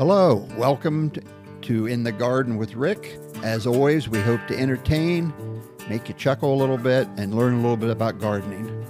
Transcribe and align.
Hello, 0.00 0.48
welcome 0.56 1.12
to 1.60 1.86
In 1.86 2.04
the 2.04 2.10
Garden 2.10 2.56
with 2.56 2.74
Rick. 2.74 3.18
As 3.42 3.66
always, 3.66 4.08
we 4.08 4.18
hope 4.18 4.40
to 4.46 4.58
entertain, 4.58 5.30
make 5.90 6.08
you 6.08 6.14
chuckle 6.14 6.54
a 6.54 6.56
little 6.56 6.78
bit, 6.78 7.06
and 7.18 7.34
learn 7.34 7.52
a 7.52 7.56
little 7.60 7.76
bit 7.76 7.90
about 7.90 8.18
gardening. 8.18 8.82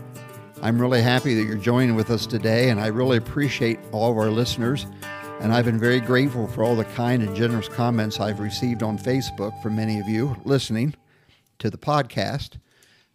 I'm 0.62 0.80
really 0.80 1.02
happy 1.02 1.34
that 1.34 1.42
you're 1.48 1.56
joining 1.56 1.96
with 1.96 2.12
us 2.12 2.26
today, 2.26 2.70
and 2.70 2.78
I 2.80 2.86
really 2.86 3.16
appreciate 3.16 3.80
all 3.90 4.12
of 4.12 4.18
our 4.18 4.30
listeners. 4.30 4.86
And 5.40 5.52
I've 5.52 5.64
been 5.64 5.80
very 5.80 5.98
grateful 5.98 6.46
for 6.46 6.62
all 6.62 6.76
the 6.76 6.84
kind 6.84 7.24
and 7.24 7.34
generous 7.34 7.68
comments 7.68 8.20
I've 8.20 8.38
received 8.38 8.84
on 8.84 8.96
Facebook 8.96 9.60
from 9.64 9.74
many 9.74 9.98
of 9.98 10.08
you 10.08 10.36
listening 10.44 10.94
to 11.58 11.70
the 11.70 11.76
podcast. 11.76 12.58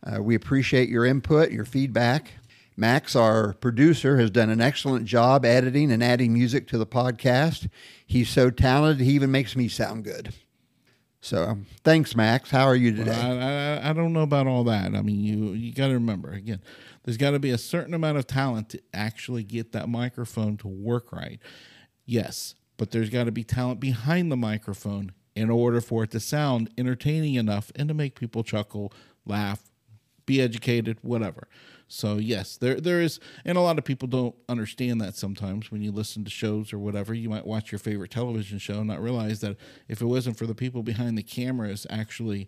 Uh, 0.03 0.21
we 0.21 0.35
appreciate 0.35 0.89
your 0.89 1.05
input, 1.05 1.49
your 1.49 1.63
feedback. 1.63 2.33
Max, 2.77 3.15
our 3.15 3.53
producer, 3.53 4.17
has 4.17 4.29
done 4.29 4.49
an 4.49 4.61
excellent 4.61 5.05
job 5.05 5.45
editing 5.45 5.91
and 5.91 6.03
adding 6.03 6.33
music 6.33 6.67
to 6.67 6.77
the 6.77 6.85
podcast. 6.85 7.69
He's 8.05 8.29
so 8.29 8.49
talented, 8.49 9.05
he 9.05 9.13
even 9.13 9.31
makes 9.31 9.55
me 9.55 9.67
sound 9.67 10.03
good. 10.03 10.33
So, 11.21 11.43
um, 11.43 11.65
thanks, 11.83 12.15
Max. 12.15 12.51
How 12.51 12.65
are 12.65 12.75
you 12.75 12.95
today? 12.95 13.09
Well, 13.09 13.39
I, 13.39 13.87
I, 13.87 13.89
I 13.89 13.93
don't 13.93 14.13
know 14.13 14.21
about 14.21 14.45
all 14.45 14.63
that. 14.65 14.93
I 14.93 15.01
mean, 15.01 15.21
you 15.21 15.53
you 15.53 15.73
got 15.73 15.87
to 15.87 15.93
remember 15.93 16.31
again, 16.31 16.61
there's 17.03 17.17
got 17.17 17.31
to 17.31 17.39
be 17.39 17.49
a 17.49 17.57
certain 17.57 17.95
amount 17.95 18.19
of 18.19 18.27
talent 18.27 18.69
to 18.69 18.81
actually 18.93 19.43
get 19.43 19.71
that 19.71 19.89
microphone 19.89 20.55
to 20.57 20.67
work 20.67 21.11
right. 21.11 21.39
Yes, 22.05 22.53
but 22.77 22.91
there's 22.91 23.09
got 23.09 23.23
to 23.23 23.31
be 23.31 23.43
talent 23.43 23.79
behind 23.79 24.31
the 24.31 24.37
microphone 24.37 25.13
in 25.35 25.49
order 25.49 25.81
for 25.81 26.03
it 26.03 26.11
to 26.11 26.19
sound 26.19 26.69
entertaining 26.77 27.33
enough 27.33 27.71
and 27.75 27.87
to 27.87 27.95
make 27.95 28.19
people 28.19 28.43
chuckle, 28.43 28.93
laugh, 29.25 29.71
be 30.25 30.41
educated, 30.41 30.97
whatever. 31.01 31.47
So 31.87 32.17
yes, 32.17 32.57
there 32.57 32.79
there 32.81 33.01
is, 33.01 33.19
and 33.43 33.57
a 33.57 33.61
lot 33.61 33.77
of 33.77 33.85
people 33.85 34.07
don't 34.07 34.35
understand 34.49 34.99
that 35.01 35.15
sometimes 35.15 35.71
when 35.71 35.81
you 35.81 35.91
listen 35.91 36.23
to 36.23 36.31
shows 36.31 36.73
or 36.73 36.79
whatever. 36.79 37.13
You 37.13 37.29
might 37.29 37.45
watch 37.45 37.71
your 37.71 37.79
favorite 37.79 38.11
television 38.11 38.57
show 38.57 38.79
and 38.79 38.87
not 38.87 39.01
realize 39.01 39.41
that 39.41 39.57
if 39.87 40.01
it 40.01 40.05
wasn't 40.05 40.37
for 40.37 40.47
the 40.47 40.55
people 40.55 40.81
behind 40.81 41.17
the 41.17 41.23
cameras 41.23 41.85
actually 41.89 42.47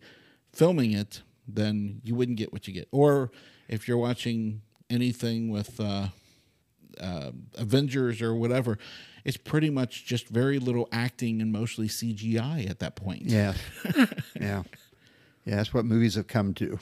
filming 0.52 0.92
it, 0.92 1.22
then 1.48 2.02
you 2.04 2.16
wouldn't 2.16 2.38
get 2.38 2.52
what 2.52 2.68
you 2.68 2.74
get. 2.74 2.88
Or 2.92 3.32
if 3.68 3.88
you're 3.88 3.98
watching 3.98 4.62
anything 4.90 5.50
with 5.50 5.80
uh, 5.80 6.08
uh, 7.00 7.32
Avengers 7.56 8.22
or 8.22 8.34
whatever, 8.34 8.80
it's 9.24 9.38
pretty 9.38 9.70
much 9.70 10.06
just 10.06 10.28
very 10.30 10.58
little 10.58 10.88
acting 10.92 11.42
and 11.42 11.52
mostly 11.52 11.88
CGI 11.88 12.70
at 12.70 12.80
that 12.80 12.96
point. 12.96 13.24
Yeah. 13.24 13.54
yeah. 14.40 14.64
Yeah, 15.46 15.56
that's 15.58 15.74
what 15.74 15.86
movies 15.86 16.16
have 16.16 16.28
come 16.28 16.54
to. 16.56 16.80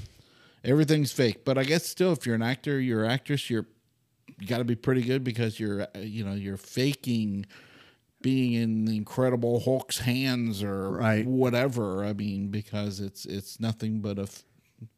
Everything's 0.66 1.12
fake, 1.12 1.46
but 1.46 1.58
I 1.58 1.64
guess 1.64 1.86
still, 1.86 2.12
if 2.12 2.26
you're 2.26 2.36
an 2.36 2.42
actor, 2.42 2.80
you're 2.80 3.06
an 3.06 3.12
actress, 3.12 3.50
you're 3.50 3.66
you 4.40 4.48
got 4.48 4.58
to 4.58 4.64
be 4.66 4.76
pretty 4.76 5.02
good 5.02 5.24
because 5.24 5.60
you're 5.60 5.84
uh, 5.84 6.00
you 6.00 6.26
know 6.26 6.34
you're 6.34 6.58
faking 6.58 7.46
being 8.22 8.54
in 8.54 8.86
the 8.86 8.98
Incredible 8.98 9.60
Hulk's 9.60 10.00
hands 10.00 10.64
or 10.64 10.92
Right. 10.92 11.26
whatever. 11.26 12.04
I 12.04 12.14
mean, 12.14 12.48
because 12.50 13.00
it's 13.00 13.26
it's 13.26 13.60
nothing 13.60 14.00
but 14.02 14.18
a 14.18 14.24
f- 14.24 14.44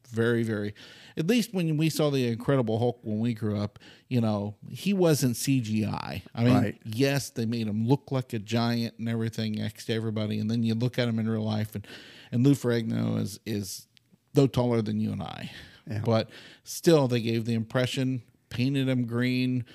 very 0.10 0.44
very. 0.44 0.74
At 1.18 1.28
least 1.28 1.54
when 1.54 1.76
we 1.78 1.90
saw 1.90 2.10
the 2.10 2.28
Incredible 2.28 2.80
Hulk 2.80 3.00
when 3.04 3.20
we 3.20 3.34
grew 3.34 3.60
up, 3.60 3.80
you 4.08 4.22
know, 4.22 4.56
he 4.70 4.94
wasn't 4.94 5.36
CGI. 5.36 6.22
I 6.34 6.44
mean, 6.44 6.54
Right. 6.54 6.82
yes, 6.86 7.30
they 7.30 7.46
made 7.46 7.68
him 7.68 7.86
look 7.88 8.12
like 8.12 8.32
a 8.34 8.40
giant 8.40 8.96
and 9.00 9.10
everything 9.10 9.52
next 9.54 9.86
to 9.88 9.94
everybody, 9.94 10.40
and 10.40 10.50
then 10.50 10.64
you 10.64 10.74
look 10.76 10.98
at 10.98 11.08
him 11.10 11.20
in 11.20 11.30
real 11.30 11.44
life, 11.44 11.76
and 11.76 11.86
and 12.32 12.46
Lou 12.46 12.54
Ferrigno 12.56 13.20
is 13.22 13.40
is 13.46 13.88
no 14.36 14.48
taller 14.48 14.82
than 14.82 15.00
you 15.00 15.12
and 15.12 15.22
I, 15.24 15.52
Yeah. 15.90 16.02
but 16.04 16.30
still 16.64 17.08
they 17.08 17.22
gave 17.22 17.46
the 17.46 17.54
impression, 17.54 18.22
painted 18.50 18.88
him 18.90 19.06
green. 19.06 19.66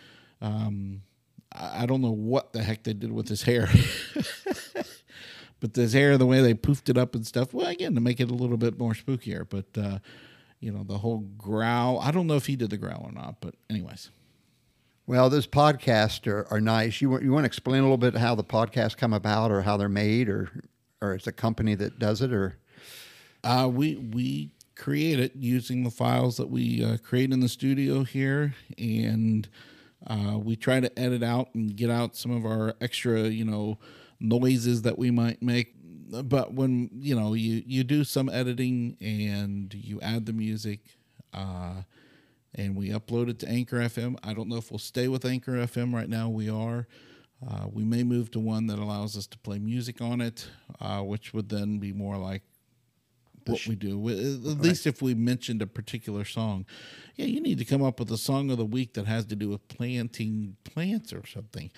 Um, 0.41 1.03
I 1.53 1.85
don't 1.87 2.01
know 2.01 2.13
what 2.13 2.53
the 2.53 2.63
heck 2.63 2.83
they 2.85 2.95
did 2.95 3.13
with 3.13 3.29
his 3.29 3.43
hair. 3.43 3.69
But 5.61 5.77
his 5.77 5.93
hair, 5.93 6.19
the 6.19 6.27
way 6.27 6.41
they 6.41 6.55
poofed 6.55 6.89
it 6.89 6.99
up 6.99 7.15
and 7.15 7.25
stuff, 7.25 7.55
well, 7.55 7.69
again, 7.69 7.95
to 7.95 8.01
make 8.01 8.19
it 8.19 8.29
a 8.29 8.35
little 8.35 8.57
bit 8.57 8.81
more 8.81 8.95
spookier. 8.95 9.47
But, 9.49 9.67
uh, 9.81 9.99
you 10.59 10.73
know, 10.73 10.83
the 10.83 10.99
whole 10.99 11.19
growl, 11.39 12.01
I 12.01 12.11
don't 12.11 12.27
know 12.27 12.35
if 12.35 12.47
he 12.47 12.57
did 12.57 12.71
the 12.71 12.77
growl 12.77 13.05
or 13.05 13.13
not. 13.13 13.37
But, 13.41 13.55
anyways. 13.71 14.11
Well, 15.07 15.31
those 15.31 15.47
podcasts 15.47 16.27
are, 16.27 16.49
are 16.51 16.61
nice. 16.61 17.01
You 17.01 17.11
want 17.11 17.23
you 17.23 17.31
want 17.33 17.45
to 17.45 17.47
explain 17.47 17.79
a 17.79 17.83
little 17.83 17.97
bit 17.97 18.17
how 18.17 18.35
the 18.35 18.43
podcasts 18.43 18.97
come 18.97 19.13
about, 19.13 19.53
or 19.53 19.63
how 19.63 19.77
they're 19.77 19.89
made, 19.89 20.29
or 20.29 20.49
or 21.01 21.15
it's 21.15 21.29
a 21.29 21.33
company 21.33 21.77
that 21.77 21.97
does 21.99 22.23
it, 22.23 22.33
or 22.33 22.57
Uh, 23.45 23.69
we 23.73 23.97
we 23.97 24.53
create 24.77 25.21
it 25.21 25.33
using 25.37 25.85
the 25.85 25.91
files 25.91 26.37
that 26.37 26.49
we 26.49 26.85
uh, 26.85 26.97
create 26.99 27.33
in 27.33 27.41
the 27.41 27.49
studio 27.49 28.05
here, 28.05 28.55
and 28.79 29.49
uh, 30.07 30.39
we 30.39 30.57
try 30.57 30.81
to 30.81 30.99
edit 30.99 31.23
out 31.23 31.55
and 31.55 31.77
get 31.77 31.91
out 31.91 32.17
some 32.17 32.31
of 32.31 32.45
our 32.45 32.75
extra, 32.81 33.23
you 33.23 33.45
know, 33.45 33.79
noises 34.21 34.83
that 34.83 34.99
we 34.99 35.11
might 35.11 35.43
make. 35.43 35.75
But 36.25 36.55
when 36.55 36.91
you 36.93 37.15
know 37.19 37.35
you 37.35 37.63
you 37.67 37.85
do 37.85 38.05
some 38.05 38.29
editing 38.29 38.97
and 39.01 39.73
you 39.75 40.01
add 40.01 40.27
the 40.27 40.33
music, 40.33 40.81
uh, 41.33 41.83
and 42.55 42.77
we 42.77 42.91
upload 42.91 43.29
it 43.29 43.39
to 43.41 43.49
Anchor 43.49 43.79
FM. 43.79 44.19
I 44.23 44.35
don't 44.35 44.49
know 44.49 44.57
if 44.57 44.71
we'll 44.71 44.79
stay 44.79 45.09
with 45.09 45.25
Anchor 45.25 45.53
FM 45.53 45.95
right 45.95 46.09
now. 46.09 46.29
We 46.29 46.51
are. 46.51 46.87
Uh, 47.45 47.67
we 47.73 47.83
may 47.83 48.05
move 48.05 48.31
to 48.31 48.39
one 48.39 48.69
that 48.69 48.79
allows 48.79 49.17
us 49.17 49.27
to 49.27 49.39
play 49.39 49.59
music 49.59 50.01
on 50.01 50.21
it, 50.21 50.49
uh, 50.81 51.01
which 51.01 51.35
would 51.35 51.49
then 51.49 51.79
be 51.79 51.93
more 51.93 52.17
like 52.17 52.43
what 53.49 53.67
we 53.67 53.75
do. 53.75 53.91
Wi- 53.91 54.19
uh, 54.19 54.53
At 54.53 54.61
least 54.61 54.87
if 54.87 55.01
we 55.03 55.15
mentioned 55.15 55.63
a 55.63 55.67
particular 55.67 56.25
song, 56.25 56.67
yeah, 57.17 57.27
you 57.27 57.41
need 57.41 57.59
to 57.59 57.65
come 57.65 57.83
up 57.83 57.99
with 58.01 58.11
a 58.11 58.19
song 58.19 58.51
of 58.51 58.59
the 58.59 58.65
week 58.65 58.95
that 58.95 59.07
has 59.07 59.25
to 59.27 59.37
do 59.37 59.49
with 59.51 59.67
planting 59.69 60.57
plants 60.65 61.13
or 61.13 61.27
something. 61.27 61.71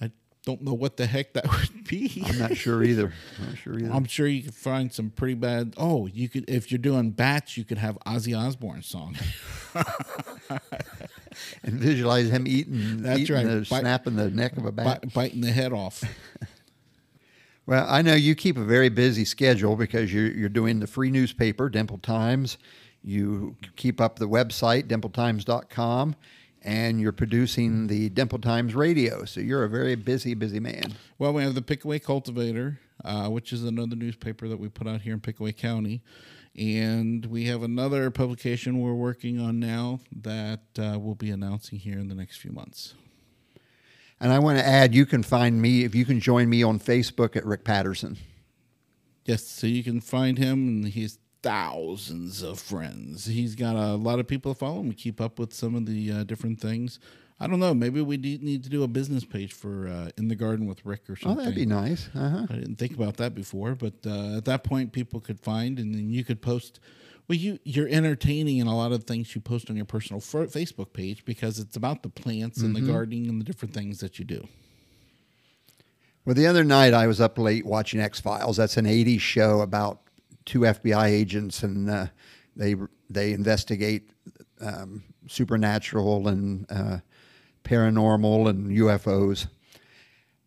I 0.00 0.10
don't 0.44 0.62
know 0.62 0.74
what 0.74 0.96
the 0.96 1.06
heck 1.06 1.32
that 1.34 1.44
would 1.50 1.84
be. 1.88 2.22
I'm 2.26 2.38
not 2.38 2.56
sure 2.56 2.84
either. 2.84 3.12
I'm 3.40 3.46
not 3.48 3.58
sure 3.58 3.78
either. 3.78 3.92
I'm 3.92 4.04
sure 4.04 4.26
you 4.28 4.42
could 4.44 4.54
find 4.54 4.92
some 4.92 5.10
pretty 5.10 5.34
bad. 5.34 5.74
Oh, 5.76 6.06
you 6.06 6.28
could 6.28 6.48
if 6.48 6.70
you're 6.70 6.78
doing 6.78 7.10
bats, 7.10 7.56
you 7.56 7.64
could 7.64 7.78
have 7.78 7.98
Ozzy 8.06 8.38
Osbourne 8.38 8.82
song. 8.82 9.16
and 11.62 11.74
visualize 11.74 12.28
him 12.30 12.46
eating, 12.46 13.02
That's 13.02 13.20
eating 13.20 13.36
right. 13.36 13.44
the, 13.46 13.66
Bite- 13.68 13.80
snapping 13.80 14.16
the 14.16 14.30
neck 14.30 14.56
of 14.56 14.64
a 14.66 14.72
bat. 14.72 15.12
Biting 15.12 15.40
the 15.40 15.50
head 15.52 15.72
off. 15.72 16.02
Well, 17.66 17.84
I 17.88 18.00
know 18.00 18.14
you 18.14 18.36
keep 18.36 18.56
a 18.56 18.64
very 18.64 18.88
busy 18.88 19.24
schedule 19.24 19.74
because 19.74 20.14
you're, 20.14 20.30
you're 20.30 20.48
doing 20.48 20.78
the 20.78 20.86
free 20.86 21.10
newspaper, 21.10 21.68
Dimple 21.68 21.98
Times. 21.98 22.58
You 23.02 23.56
keep 23.74 24.00
up 24.00 24.20
the 24.20 24.28
website, 24.28 24.86
dimpletimes.com, 24.86 26.14
and 26.62 27.00
you're 27.00 27.10
producing 27.10 27.88
the 27.88 28.08
Dimple 28.10 28.38
Times 28.38 28.76
radio. 28.76 29.24
So 29.24 29.40
you're 29.40 29.64
a 29.64 29.68
very 29.68 29.96
busy, 29.96 30.34
busy 30.34 30.60
man. 30.60 30.94
Well, 31.18 31.32
we 31.32 31.42
have 31.42 31.56
the 31.56 31.62
Pickaway 31.62 31.98
Cultivator, 31.98 32.78
uh, 33.04 33.28
which 33.30 33.52
is 33.52 33.64
another 33.64 33.96
newspaper 33.96 34.46
that 34.46 34.60
we 34.60 34.68
put 34.68 34.86
out 34.86 35.00
here 35.00 35.14
in 35.14 35.20
Pickaway 35.20 35.52
County. 35.52 36.02
And 36.56 37.26
we 37.26 37.46
have 37.46 37.64
another 37.64 38.10
publication 38.12 38.80
we're 38.80 38.94
working 38.94 39.40
on 39.40 39.58
now 39.58 40.00
that 40.22 40.60
uh, 40.78 40.98
we'll 41.00 41.16
be 41.16 41.30
announcing 41.30 41.80
here 41.80 41.98
in 41.98 42.08
the 42.08 42.14
next 42.14 42.38
few 42.38 42.52
months. 42.52 42.94
And 44.20 44.32
I 44.32 44.38
want 44.38 44.58
to 44.58 44.66
add, 44.66 44.94
you 44.94 45.04
can 45.04 45.22
find 45.22 45.60
me, 45.60 45.84
if 45.84 45.94
you 45.94 46.04
can 46.04 46.20
join 46.20 46.48
me 46.48 46.62
on 46.62 46.78
Facebook 46.78 47.36
at 47.36 47.44
Rick 47.44 47.64
Patterson. 47.64 48.16
Yes, 49.24 49.46
so 49.46 49.66
you 49.66 49.82
can 49.82 50.00
find 50.00 50.38
him, 50.38 50.68
and 50.68 50.88
he's 50.88 51.18
thousands 51.42 52.42
of 52.42 52.58
friends. 52.58 53.26
He's 53.26 53.54
got 53.54 53.76
a 53.76 53.94
lot 53.94 54.18
of 54.18 54.26
people 54.26 54.54
to 54.54 54.58
follow 54.58 54.80
him. 54.80 54.88
We 54.88 54.94
keep 54.94 55.20
up 55.20 55.38
with 55.38 55.52
some 55.52 55.74
of 55.74 55.86
the 55.86 56.10
uh, 56.12 56.24
different 56.24 56.60
things. 56.60 56.98
I 57.38 57.46
don't 57.46 57.60
know. 57.60 57.74
Maybe 57.74 58.00
we 58.00 58.16
need 58.16 58.64
to 58.64 58.70
do 58.70 58.82
a 58.82 58.88
business 58.88 59.24
page 59.24 59.52
for 59.52 59.88
uh, 59.88 60.08
In 60.16 60.28
the 60.28 60.34
Garden 60.34 60.66
with 60.66 60.86
Rick 60.86 61.10
or 61.10 61.16
something. 61.16 61.38
Oh, 61.38 61.42
that'd 61.42 61.54
be 61.54 61.66
nice. 61.66 62.08
Uh-huh. 62.14 62.46
I 62.48 62.54
didn't 62.54 62.76
think 62.76 62.94
about 62.94 63.18
that 63.18 63.34
before, 63.34 63.74
but 63.74 63.94
uh, 64.06 64.38
at 64.38 64.46
that 64.46 64.64
point, 64.64 64.92
people 64.92 65.20
could 65.20 65.38
find, 65.38 65.78
and 65.78 65.94
then 65.94 66.08
you 66.08 66.24
could 66.24 66.40
post. 66.40 66.80
Well, 67.28 67.36
you 67.36 67.58
you're 67.64 67.88
entertaining 67.88 68.58
in 68.58 68.66
a 68.66 68.76
lot 68.76 68.92
of 68.92 69.04
things 69.04 69.34
you 69.34 69.40
post 69.40 69.68
on 69.68 69.76
your 69.76 69.84
personal 69.84 70.20
fo- 70.20 70.46
Facebook 70.46 70.92
page 70.92 71.24
because 71.24 71.58
it's 71.58 71.76
about 71.76 72.02
the 72.02 72.08
plants 72.08 72.58
and 72.58 72.74
the 72.76 72.80
gardening 72.80 73.28
and 73.28 73.40
the 73.40 73.44
different 73.44 73.74
things 73.74 73.98
that 73.98 74.18
you 74.18 74.24
do. 74.24 74.46
Well, 76.24 76.34
the 76.34 76.46
other 76.46 76.64
night 76.64 76.94
I 76.94 77.06
was 77.06 77.20
up 77.20 77.38
late 77.38 77.66
watching 77.66 78.00
X 78.00 78.20
Files. 78.20 78.56
That's 78.56 78.76
an 78.76 78.84
'80s 78.84 79.20
show 79.20 79.60
about 79.60 80.02
two 80.44 80.60
FBI 80.60 81.06
agents, 81.06 81.62
and 81.62 81.90
uh, 81.90 82.06
they 82.54 82.76
they 83.10 83.32
investigate 83.32 84.10
um, 84.60 85.02
supernatural 85.28 86.28
and 86.28 86.66
uh, 86.70 86.98
paranormal 87.64 88.48
and 88.48 88.70
UFOs. 88.70 89.48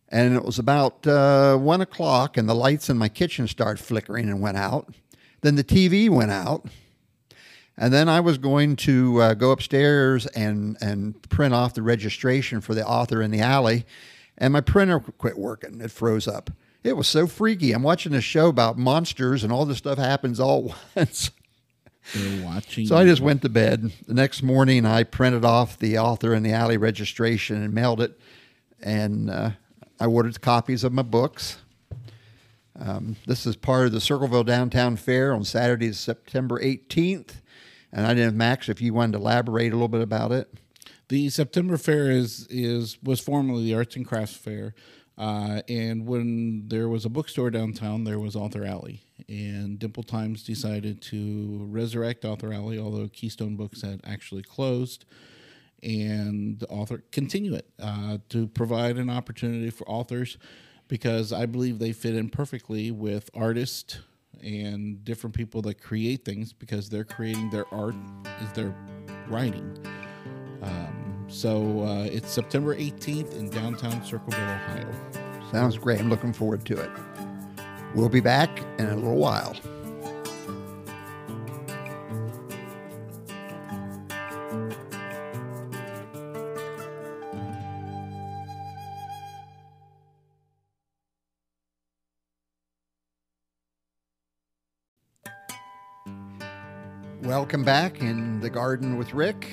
And 0.08 0.34
it 0.34 0.44
was 0.44 0.58
about 0.58 1.06
uh, 1.06 1.56
one 1.56 1.80
o'clock, 1.80 2.36
and 2.36 2.48
the 2.48 2.54
lights 2.54 2.90
in 2.90 2.98
my 2.98 3.08
kitchen 3.08 3.46
started 3.46 3.82
flickering 3.82 4.28
and 4.28 4.40
went 4.40 4.56
out. 4.56 4.92
Then 5.42 5.56
the 5.56 5.64
TV 5.64 6.08
went 6.10 6.30
out, 6.30 6.66
and 7.76 7.92
then 7.92 8.08
I 8.08 8.20
was 8.20 8.38
going 8.38 8.76
to 8.76 9.20
uh, 9.22 9.34
go 9.34 9.52
upstairs 9.52 10.26
and 10.26 10.76
and 10.80 11.20
print 11.28 11.54
off 11.54 11.74
the 11.74 11.82
registration 11.82 12.60
for 12.60 12.74
the 12.74 12.86
author 12.86 13.22
in 13.22 13.30
the 13.30 13.40
alley, 13.40 13.86
and 14.36 14.52
my 14.52 14.60
printer 14.60 15.00
quit 15.00 15.38
working. 15.38 15.80
It 15.80 15.90
froze 15.90 16.28
up. 16.28 16.50
It 16.82 16.96
was 16.96 17.06
so 17.06 17.26
freaky. 17.26 17.72
I'm 17.72 17.82
watching 17.82 18.14
a 18.14 18.20
show 18.20 18.48
about 18.48 18.78
monsters, 18.78 19.44
and 19.44 19.52
all 19.52 19.66
this 19.66 19.78
stuff 19.78 19.98
happens 19.98 20.40
all 20.40 20.74
at 20.96 21.08
once. 21.08 21.30
They're 22.14 22.44
watching. 22.44 22.86
So 22.86 22.96
I 22.96 23.04
just 23.04 23.20
went 23.20 23.42
to 23.42 23.48
bed. 23.48 23.92
The 24.06 24.14
next 24.14 24.42
morning, 24.42 24.86
I 24.86 25.04
printed 25.04 25.44
off 25.44 25.78
the 25.78 25.98
author 25.98 26.34
in 26.34 26.42
the 26.42 26.52
alley 26.52 26.76
registration 26.76 27.62
and 27.62 27.74
mailed 27.74 28.00
it, 28.00 28.18
and 28.80 29.30
uh, 29.30 29.50
I 29.98 30.06
ordered 30.06 30.40
copies 30.40 30.82
of 30.82 30.92
my 30.92 31.02
books. 31.02 31.58
Um, 32.80 33.16
this 33.26 33.46
is 33.46 33.56
part 33.56 33.86
of 33.86 33.92
the 33.92 34.00
Circleville 34.00 34.44
Downtown 34.44 34.96
Fair 34.96 35.34
on 35.34 35.44
Saturday, 35.44 35.92
September 35.92 36.58
18th. 36.58 37.42
And 37.92 38.06
I 38.06 38.14
didn't, 38.14 38.36
Max, 38.36 38.68
if 38.68 38.80
you 38.80 38.94
wanted 38.94 39.12
to 39.12 39.18
elaborate 39.18 39.72
a 39.72 39.76
little 39.76 39.88
bit 39.88 40.00
about 40.00 40.32
it. 40.32 40.48
The 41.08 41.28
September 41.28 41.76
Fair 41.76 42.08
is 42.10 42.46
is 42.48 42.96
was 43.02 43.18
formerly 43.18 43.64
the 43.64 43.74
Arts 43.74 43.96
and 43.96 44.06
Crafts 44.06 44.36
Fair, 44.36 44.74
uh, 45.18 45.60
and 45.68 46.06
when 46.06 46.68
there 46.68 46.88
was 46.88 47.04
a 47.04 47.08
bookstore 47.08 47.50
downtown, 47.50 48.04
there 48.04 48.20
was 48.20 48.36
Author 48.36 48.64
Alley, 48.64 49.02
and 49.28 49.76
Dimple 49.76 50.04
Times 50.04 50.44
decided 50.44 51.02
to 51.02 51.66
resurrect 51.68 52.24
Author 52.24 52.52
Alley, 52.52 52.78
although 52.78 53.08
Keystone 53.08 53.56
Books 53.56 53.82
had 53.82 54.00
actually 54.04 54.44
closed, 54.44 55.04
and 55.82 56.64
author 56.70 57.02
continue 57.10 57.54
it 57.54 57.68
uh, 57.82 58.18
to 58.28 58.46
provide 58.46 58.96
an 58.96 59.10
opportunity 59.10 59.70
for 59.70 59.88
authors, 59.90 60.38
because 60.90 61.32
I 61.32 61.46
believe 61.46 61.78
they 61.78 61.92
fit 61.92 62.16
in 62.16 62.28
perfectly 62.28 62.90
with 62.90 63.30
artists 63.32 64.00
and 64.42 65.02
different 65.04 65.36
people 65.36 65.62
that 65.62 65.80
create 65.80 66.24
things 66.24 66.52
because 66.52 66.88
they're 66.90 67.04
creating 67.04 67.48
their 67.50 67.72
art 67.72 67.94
is 68.42 68.52
their 68.52 68.74
writing. 69.28 69.78
Um, 70.62 71.24
so 71.28 71.82
uh, 71.84 72.08
it's 72.10 72.28
September 72.28 72.74
18th 72.74 73.38
in 73.38 73.48
downtown 73.50 74.04
Circleville, 74.04 74.40
Ohio. 74.40 74.92
Sounds 75.52 75.78
great. 75.78 76.00
I'm 76.00 76.10
looking 76.10 76.32
forward 76.32 76.66
to 76.66 76.80
it. 76.80 76.90
We'll 77.94 78.08
be 78.08 78.20
back 78.20 78.50
in 78.78 78.86
a 78.86 78.96
little 78.96 79.16
while. 79.16 79.54
Welcome 97.22 97.64
back 97.64 98.00
in 98.00 98.40
the 98.40 98.48
garden 98.48 98.96
with 98.96 99.12
Rick. 99.12 99.46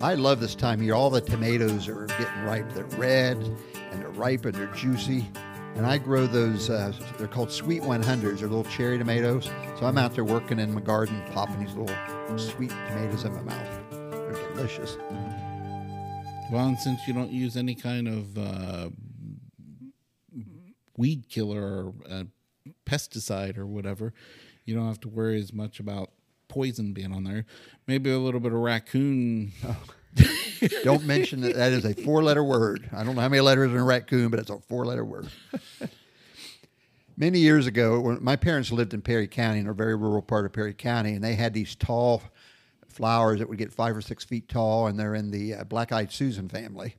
I 0.00 0.14
love 0.14 0.40
this 0.40 0.56
time 0.56 0.80
of 0.80 0.84
year. 0.84 0.94
All 0.94 1.10
the 1.10 1.20
tomatoes 1.20 1.86
are 1.86 2.06
getting 2.06 2.42
ripe. 2.42 2.72
They're 2.72 2.84
red 2.98 3.36
and 3.36 4.02
they're 4.02 4.08
ripe 4.08 4.44
and 4.46 4.52
they're 4.52 4.66
juicy. 4.74 5.30
And 5.76 5.86
I 5.86 5.98
grow 5.98 6.26
those, 6.26 6.70
uh, 6.70 6.92
they're 7.18 7.28
called 7.28 7.52
sweet 7.52 7.82
100s. 7.82 8.20
They're 8.20 8.48
little 8.48 8.64
cherry 8.64 8.98
tomatoes. 8.98 9.48
So 9.78 9.86
I'm 9.86 9.96
out 9.96 10.14
there 10.14 10.24
working 10.24 10.58
in 10.58 10.74
my 10.74 10.80
garden, 10.80 11.22
popping 11.32 11.60
these 11.60 11.72
little 11.74 11.96
sweet 12.36 12.70
tomatoes 12.70 13.24
in 13.24 13.32
my 13.32 13.42
mouth. 13.42 13.90
They're 13.90 14.54
delicious. 14.54 14.98
Well, 16.50 16.66
and 16.66 16.78
since 16.80 17.06
you 17.06 17.14
don't 17.14 17.30
use 17.30 17.56
any 17.56 17.76
kind 17.76 18.08
of 18.08 18.36
uh, 18.36 18.90
weed 20.96 21.28
killer 21.28 21.62
or 21.62 21.94
uh, 22.10 22.24
pesticide 22.84 23.56
or 23.56 23.66
whatever, 23.66 24.12
you 24.64 24.74
don't 24.74 24.88
have 24.88 25.00
to 25.02 25.08
worry 25.08 25.38
as 25.40 25.52
much 25.52 25.78
about 25.78 26.10
poison 26.52 26.92
being 26.92 27.14
on 27.14 27.24
there. 27.24 27.46
Maybe 27.86 28.10
a 28.10 28.18
little 28.18 28.40
bit 28.40 28.52
of 28.52 28.58
raccoon. 28.58 29.52
Don't 30.84 31.04
mention 31.04 31.40
that 31.40 31.56
that 31.56 31.72
is 31.72 31.86
a 31.86 31.94
four 31.94 32.22
letter 32.22 32.44
word. 32.44 32.90
I 32.92 33.02
don't 33.02 33.14
know 33.14 33.22
how 33.22 33.30
many 33.30 33.40
letters 33.40 33.72
in 33.72 33.78
a 33.78 33.84
raccoon, 33.84 34.28
but 34.28 34.38
it's 34.38 34.50
a 34.50 34.58
four 34.58 34.84
letter 34.84 35.04
word. 35.04 35.28
Many 37.16 37.40
years 37.40 37.66
ago, 37.66 38.18
my 38.20 38.36
parents 38.36 38.70
lived 38.70 38.94
in 38.94 39.02
Perry 39.02 39.26
County, 39.26 39.60
in 39.60 39.66
a 39.66 39.72
very 39.72 39.94
rural 39.96 40.22
part 40.22 40.44
of 40.44 40.52
Perry 40.52 40.74
County, 40.74 41.12
and 41.14 41.24
they 41.24 41.34
had 41.34 41.54
these 41.54 41.74
tall 41.74 42.22
flowers 42.88 43.38
that 43.38 43.48
would 43.48 43.58
get 43.58 43.72
five 43.72 43.96
or 43.96 44.02
six 44.02 44.24
feet 44.24 44.48
tall, 44.48 44.86
and 44.86 44.98
they're 44.98 45.14
in 45.14 45.30
the 45.30 45.54
uh, 45.54 45.64
black 45.64 45.92
eyed 45.92 46.12
Susan 46.12 46.48
family. 46.48 46.96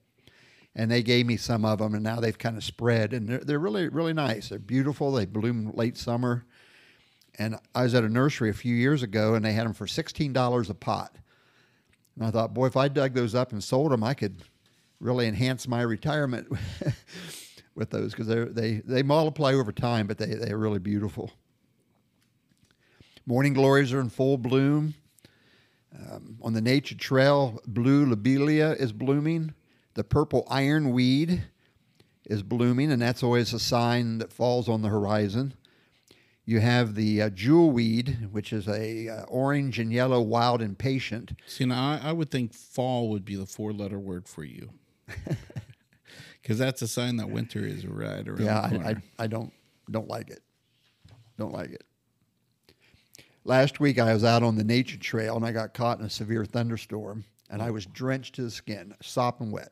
And 0.75 0.89
they 0.89 1.03
gave 1.03 1.25
me 1.25 1.37
some 1.37 1.65
of 1.65 1.79
them, 1.79 1.93
and 1.93 2.03
now 2.03 2.19
they've 2.19 2.37
kind 2.37 2.57
of 2.57 2.63
spread, 2.63 3.13
and 3.13 3.27
they're, 3.27 3.39
they're 3.39 3.59
really, 3.59 3.87
really 3.89 4.13
nice. 4.13 4.49
They're 4.49 4.59
beautiful. 4.59 5.11
They 5.11 5.25
bloom 5.25 5.71
late 5.75 5.97
summer. 5.97 6.45
And 7.39 7.57
I 7.73 7.83
was 7.83 7.95
at 7.95 8.03
a 8.03 8.09
nursery 8.09 8.49
a 8.49 8.53
few 8.53 8.75
years 8.75 9.01
ago, 9.01 9.33
and 9.33 9.43
they 9.43 9.53
had 9.53 9.65
them 9.65 9.73
for 9.73 9.87
$16 9.87 10.69
a 10.69 10.73
pot. 10.73 11.15
And 12.15 12.25
I 12.25 12.31
thought, 12.31 12.53
boy, 12.53 12.67
if 12.67 12.77
I 12.77 12.87
dug 12.87 13.13
those 13.13 13.33
up 13.33 13.51
and 13.51 13.63
sold 13.63 13.91
them, 13.91 14.03
I 14.03 14.13
could 14.13 14.43
really 14.99 15.27
enhance 15.27 15.67
my 15.67 15.81
retirement 15.81 16.47
with 17.75 17.89
those 17.89 18.13
because 18.13 18.27
they 18.53 18.81
they 18.85 19.03
multiply 19.03 19.53
over 19.53 19.71
time, 19.71 20.07
but 20.07 20.17
they 20.17 20.27
they're 20.35 20.57
really 20.57 20.79
beautiful. 20.79 21.31
Morning 23.25 23.53
glories 23.53 23.93
are 23.93 23.99
in 23.99 24.09
full 24.09 24.37
bloom. 24.37 24.95
Um, 25.95 26.37
on 26.41 26.53
the 26.53 26.61
nature 26.61 26.95
trail, 26.95 27.61
blue 27.67 28.05
lobelia 28.05 28.71
is 28.71 28.91
blooming. 28.91 29.53
The 29.93 30.03
purple 30.03 30.45
ironweed 30.49 31.43
is 32.25 32.41
blooming, 32.41 32.91
and 32.91 33.01
that's 33.01 33.21
always 33.21 33.53
a 33.53 33.59
sign 33.59 34.17
that 34.17 34.33
falls 34.33 34.67
on 34.67 34.81
the 34.81 34.89
horizon. 34.89 35.53
You 36.45 36.59
have 36.59 36.95
the 36.95 37.21
uh, 37.21 37.29
jewelweed, 37.29 38.31
which 38.31 38.51
is 38.51 38.67
a 38.67 39.07
uh, 39.07 39.23
orange 39.23 39.79
and 39.79 39.93
yellow 39.93 40.21
wild 40.21 40.61
impatient. 40.61 41.39
See, 41.45 41.65
now 41.65 41.99
I, 42.03 42.09
I 42.09 42.11
would 42.11 42.29
think 42.29 42.53
fall 42.53 43.09
would 43.09 43.23
be 43.23 43.35
the 43.35 43.45
four 43.45 43.71
letter 43.71 43.99
word 43.99 44.27
for 44.27 44.43
you. 44.43 44.71
Because 46.43 46.57
that's 46.57 46.81
a 46.81 46.89
sign 46.89 47.15
that 47.17 47.29
winter 47.29 47.65
is 47.65 47.87
right 47.87 48.27
around 48.27 48.43
Yeah, 48.43 48.67
the 48.67 48.79
I, 48.79 48.89
I. 48.89 48.95
I 49.19 49.27
don't 49.27 49.53
don't 49.89 50.09
like 50.09 50.29
it. 50.29 50.41
Don't 51.37 51.53
like 51.53 51.71
it. 51.71 51.85
Last 53.45 53.79
week 53.79 53.97
I 53.97 54.13
was 54.13 54.25
out 54.25 54.43
on 54.43 54.57
the 54.57 54.63
nature 54.63 54.97
trail 54.97 55.37
and 55.37 55.45
I 55.45 55.53
got 55.53 55.73
caught 55.73 55.99
in 55.99 56.05
a 56.05 56.09
severe 56.09 56.43
thunderstorm 56.43 57.23
and 57.49 57.61
I 57.61 57.71
was 57.71 57.85
drenched 57.85 58.35
to 58.35 58.43
the 58.43 58.51
skin, 58.51 58.93
sopping 59.01 59.51
wet. 59.51 59.71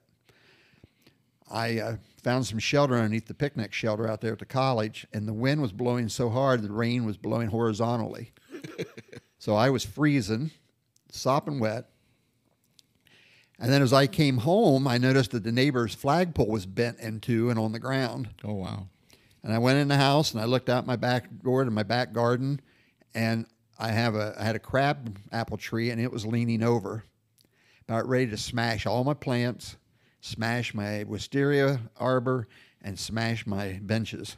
I 1.52 1.80
uh, 1.80 1.96
found 2.24 2.46
some 2.46 2.60
shelter 2.60 2.96
underneath 2.96 3.28
the 3.28 3.34
picnic 3.34 3.74
shelter 3.74 4.08
out 4.08 4.22
there 4.22 4.34
at 4.34 4.40
the 4.40 4.46
college, 4.46 5.06
and 5.14 5.28
the 5.28 5.34
wind 5.34 5.62
was 5.62 5.72
blowing 5.72 6.10
so 6.10 6.30
hard 6.30 6.62
the 6.62 6.72
rain 6.72 7.06
was 7.06 7.18
blowing 7.18 7.50
horizontally. 7.50 8.32
so 9.40 9.56
I 9.56 9.70
was 9.70 9.84
freezing, 9.84 10.52
sopping 11.12 11.60
wet. 11.60 11.90
And 13.60 13.72
then 13.72 13.82
as 13.82 13.94
I 13.94 14.08
came 14.08 14.38
home, 14.38 14.88
I 14.88 14.98
noticed 14.98 15.32
that 15.32 15.44
the 15.44 15.52
neighbor's 15.52 15.94
flagpole 15.94 16.48
was 16.48 16.66
bent 16.66 17.00
in 17.00 17.20
two 17.20 17.50
and 17.50 17.60
on 17.60 17.74
the 17.74 17.80
ground. 17.80 18.30
oh, 18.44 18.54
wow. 18.54 18.88
And 19.44 19.54
I 19.54 19.60
went 19.60 19.80
in 19.80 19.88
the 19.88 19.98
house 19.98 20.34
and 20.34 20.42
I 20.42 20.46
looked 20.46 20.70
out 20.70 20.86
my 20.86 20.96
back 20.96 21.28
door 21.44 21.64
to 21.64 21.72
my 21.72 21.84
back 21.84 22.14
garden, 22.14 22.62
and 23.14 23.46
I 23.78 23.90
have 23.90 24.16
a 24.16 24.36
I 24.38 24.44
had 24.44 24.56
a 24.56 24.60
crab 24.60 25.18
apple 25.32 25.58
tree 25.58 25.90
and 25.90 26.00
it 26.00 26.12
was 26.12 26.26
leaning 26.26 26.64
over, 26.64 27.04
about 27.88 28.08
ready 28.08 28.28
to 28.28 28.38
smash 28.38 28.86
all 28.86 29.04
my 29.04 29.16
plants, 29.16 29.78
smash 30.22 30.74
my 30.74 31.04
wisteria 31.04 31.82
arbor, 31.98 32.48
and 32.82 32.98
smash 32.98 33.46
my 33.46 33.80
benches. 33.82 34.38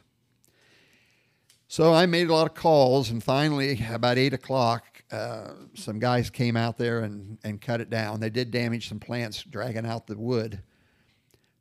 So 1.68 1.94
I 1.94 2.06
made 2.06 2.28
a 2.28 2.34
lot 2.34 2.46
of 2.46 2.54
calls, 2.54 3.10
and 3.10 3.22
finally, 3.22 3.84
about 3.90 4.18
eight 4.18 4.34
o'clock, 4.34 5.02
uh, 5.10 5.52
some 5.74 5.98
guys 5.98 6.30
came 6.30 6.56
out 6.56 6.78
there 6.78 7.00
and, 7.00 7.38
and 7.42 7.60
cut 7.60 7.80
it 7.80 7.90
down. 7.90 8.20
They 8.20 8.30
did 8.30 8.50
damage 8.50 8.88
some 8.88 9.00
plants, 9.00 9.42
dragging 9.42 9.86
out 9.86 10.06
the 10.06 10.16
wood, 10.16 10.60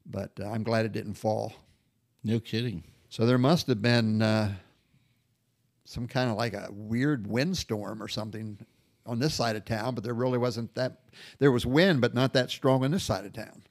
but 0.06 0.32
uh, 0.40 0.50
I'm 0.50 0.64
glad 0.64 0.86
it 0.86 0.92
didn't 0.92 1.16
fall. 1.16 1.54
No 2.24 2.40
kidding. 2.40 2.84
So 3.10 3.26
there 3.26 3.38
must 3.38 3.68
have 3.68 3.82
been 3.82 4.22
uh, 4.22 4.54
some 5.86 6.08
kind 6.08 6.30
of 6.30 6.38
like 6.38 6.54
a 6.54 6.70
weird 6.72 7.28
windstorm 7.28 8.02
or 8.02 8.08
something 8.08 8.58
on 9.06 9.20
this 9.20 9.34
side 9.34 9.56
of 9.56 9.66
town, 9.66 9.96
but 9.96 10.04
there 10.04 10.14
really 10.14 10.38
wasn't 10.38 10.74
that. 10.76 11.00
There 11.40 11.52
was 11.52 11.66
wind, 11.66 12.02
but 12.02 12.14
not 12.14 12.34
that 12.34 12.50
strong 12.50 12.84
on 12.84 12.92
this 12.92 13.04
side 13.04 13.26
of 13.26 13.34
town. 13.34 13.63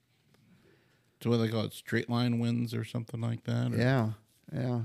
What 1.31 1.39
they 1.39 1.49
call 1.49 1.65
it? 1.65 1.73
Straight 1.73 2.09
line 2.11 2.39
winds 2.39 2.75
or 2.75 2.85
something 2.85 3.21
like 3.21 3.45
that? 3.45 3.73
or- 3.73 3.77
Yeah, 3.77 4.11
yeah. 4.53 4.81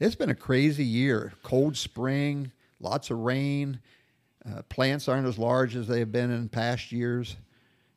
It's 0.00 0.14
been 0.16 0.30
a 0.30 0.34
crazy 0.34 0.84
year. 0.84 1.32
Cold 1.42 1.76
spring, 1.76 2.50
lots 2.80 3.10
of 3.10 3.18
rain. 3.18 3.80
Uh, 4.44 4.62
plants 4.62 5.08
aren't 5.08 5.26
as 5.26 5.38
large 5.38 5.76
as 5.76 5.86
they 5.88 6.00
have 6.00 6.12
been 6.12 6.30
in 6.30 6.48
past 6.48 6.92
years. 6.92 7.36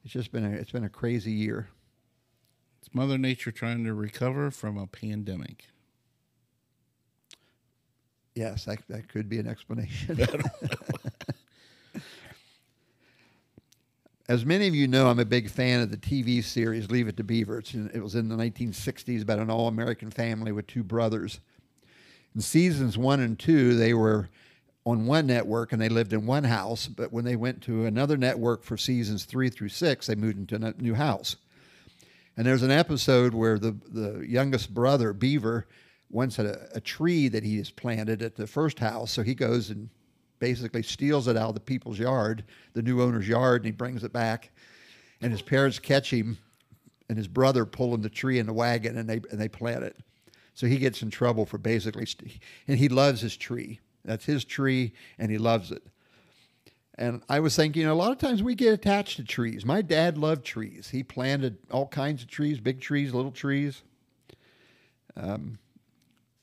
It's 0.04 0.14
just 0.14 0.32
been 0.32 0.46
a 0.46 0.52
it's 0.52 0.72
been 0.72 0.86
a 0.86 0.90
crazy 0.90 1.32
year. 1.32 1.68
It's 2.80 2.94
Mother 2.94 3.18
Nature 3.18 3.52
trying 3.52 3.84
to 3.84 3.94
recover 3.94 4.52
from 4.52 4.78
a 4.78 4.88
pandemic. 4.88 5.66
Yes, 8.36 8.66
that, 8.66 8.88
that 8.88 9.10
could 9.10 9.28
be 9.28 9.40
an 9.40 9.48
explanation. 9.48 10.16
As 14.30 14.46
many 14.46 14.68
of 14.68 14.76
you 14.76 14.90
know, 14.90 15.08
I'm 15.08 15.20
a 15.20 15.26
big 15.26 15.50
fan 15.50 15.80
of 15.80 15.90
the 15.90 15.96
TV 15.96 16.44
series 16.44 16.92
Leave 16.92 17.08
It 17.08 17.16
to 17.16 17.24
Beaver. 17.24 17.60
It's 17.60 17.74
in, 17.74 17.90
it 17.94 18.04
was 18.04 18.14
in 18.14 18.28
the 18.28 18.36
1960s 18.36 19.22
about 19.22 19.40
an 19.40 19.50
all 19.50 19.70
American 19.70 20.12
family 20.12 20.52
with 20.52 20.68
two 20.68 20.84
brothers. 20.84 21.40
In 22.36 22.42
seasons 22.42 22.98
one 22.98 23.22
and 23.22 23.40
two, 23.40 23.78
they 23.78 23.94
were 23.94 24.28
on 24.86 25.06
one 25.06 25.28
network 25.28 25.72
and 25.72 25.82
they 25.82 25.88
lived 25.88 26.12
in 26.12 26.26
one 26.26 26.44
house, 26.44 26.88
but 26.88 27.14
when 27.14 27.24
they 27.24 27.38
went 27.38 27.62
to 27.64 27.86
another 27.86 28.18
network 28.18 28.64
for 28.64 28.76
seasons 28.76 29.24
three 29.24 29.50
through 29.50 29.70
six, 29.70 30.08
they 30.08 30.16
moved 30.16 30.38
into 30.38 30.56
a 30.58 30.74
new 30.74 30.96
house. 30.96 31.38
And 32.36 32.46
there's 32.46 32.64
an 32.64 32.72
episode 32.72 33.34
where 33.34 33.58
the, 33.58 33.78
the 33.90 34.26
youngest 34.28 34.74
brother, 34.74 35.14
Beaver, 35.14 35.68
once 36.10 36.36
had 36.36 36.48
a, 36.48 36.68
a 36.76 36.82
tree 36.82 37.30
that 37.30 37.46
he 37.46 37.56
has 37.60 37.72
planted 37.72 38.22
at 38.22 38.36
the 38.36 38.46
first 38.46 38.80
house. 38.80 39.10
So 39.10 39.24
he 39.24 39.36
goes 39.36 39.70
and 39.70 39.88
basically 40.40 40.84
steals 40.84 41.28
it 41.28 41.38
out 41.38 41.50
of 41.50 41.56
the 41.56 41.62
people's 41.62 42.00
yard, 42.00 42.44
the 42.74 42.82
new 42.82 43.02
owner's 43.02 43.28
yard, 43.28 43.62
and 43.62 43.66
he 43.66 43.72
brings 43.72 44.04
it 44.04 44.14
back. 44.14 44.52
And 45.22 45.32
his 45.32 45.42
parents 45.42 45.80
catch 45.80 46.12
him 46.12 46.38
and 47.10 47.18
his 47.18 47.28
brother 47.28 47.66
pulling 47.66 48.02
the 48.02 48.10
tree 48.10 48.40
in 48.40 48.46
the 48.46 48.54
wagon, 48.54 48.98
and 48.98 49.10
they 49.10 49.22
and 49.32 49.40
they 49.40 49.48
plant 49.48 49.84
it. 49.84 49.98
So 50.54 50.68
he 50.68 50.78
gets 50.78 51.02
in 51.02 51.10
trouble 51.10 51.46
for 51.46 51.58
basically, 51.58 52.06
st- 52.06 52.40
and 52.68 52.78
he 52.78 52.90
loves 52.90 53.22
his 53.22 53.38
tree. 53.38 53.80
That's 54.04 54.26
his 54.26 54.44
tree, 54.44 54.94
and 55.20 55.32
he 55.32 55.38
loves 55.38 55.72
it. 55.72 55.84
And 56.98 57.22
I 57.30 57.40
was 57.42 57.56
thinking, 57.56 57.86
a 57.86 57.94
lot 57.94 58.12
of 58.12 58.18
times 58.18 58.42
we 58.42 58.56
get 58.56 58.74
attached 58.74 59.18
to 59.18 59.24
trees. 59.24 59.64
My 59.66 59.84
dad 59.84 60.18
loved 60.18 60.44
trees. 60.44 60.90
He 60.90 61.04
planted 61.04 61.58
all 61.70 61.88
kinds 61.88 62.24
of 62.24 62.30
trees, 62.30 62.60
big 62.60 62.82
trees, 62.82 63.14
little 63.14 63.32
trees. 63.32 63.84
Um, 65.16 65.60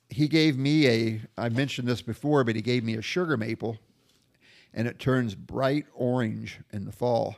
he 0.09 0.29
gave 0.29 0.57
me 0.57 0.87
a, 0.89 1.21
I 1.37 1.49
mentioned 1.49 1.89
this 1.89 2.03
before, 2.03 2.45
but 2.45 2.57
he 2.57 2.63
gave 2.63 2.85
me 2.85 2.95
a 2.95 3.03
sugar 3.03 3.37
maple, 3.37 3.79
and 4.73 4.87
it 4.87 4.99
turns 4.99 5.35
bright 5.35 5.87
orange 5.95 6.61
in 6.73 6.85
the 6.85 6.93
fall. 6.93 7.37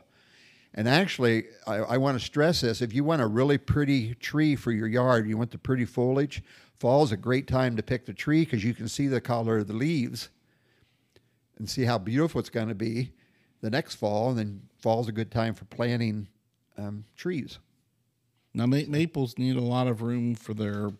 And 0.73 0.87
actually, 0.87 1.45
I, 1.65 1.77
I 1.77 1.97
want 1.97 2.19
to 2.19 2.23
stress 2.23 2.61
this 2.61 2.81
if 2.81 2.93
you 2.93 3.03
want 3.03 3.21
a 3.21 3.27
really 3.27 3.57
pretty 3.57 4.13
tree 4.15 4.55
for 4.55 4.71
your 4.71 4.87
yard, 4.87 5.27
you 5.27 5.37
want 5.37 5.51
the 5.51 5.57
pretty 5.57 5.85
foliage, 5.85 6.43
fall 6.77 7.03
is 7.03 7.11
a 7.11 7.17
great 7.17 7.47
time 7.47 7.75
to 7.75 7.83
pick 7.83 8.05
the 8.05 8.13
tree 8.13 8.45
because 8.45 8.63
you 8.63 8.73
can 8.73 8.87
see 8.87 9.07
the 9.07 9.21
color 9.21 9.57
of 9.57 9.67
the 9.67 9.73
leaves 9.73 10.29
and 11.57 11.67
see 11.69 11.85
how 11.85 11.97
beautiful 11.97 12.39
it's 12.39 12.49
going 12.49 12.67
to 12.67 12.75
be 12.75 13.11
the 13.61 13.69
next 13.69 13.95
fall. 13.95 14.29
And 14.29 14.37
then 14.37 14.61
fall 14.77 15.01
is 15.01 15.07
a 15.07 15.11
good 15.11 15.31
time 15.31 15.55
for 15.55 15.65
planting 15.65 16.27
um, 16.77 17.05
trees. 17.15 17.57
Now 18.53 18.67
ma- 18.67 18.81
maples 18.87 19.37
need 19.37 19.55
a 19.55 19.61
lot 19.61 19.87
of 19.87 20.01
room 20.01 20.35
for 20.35 20.53
their 20.53 20.91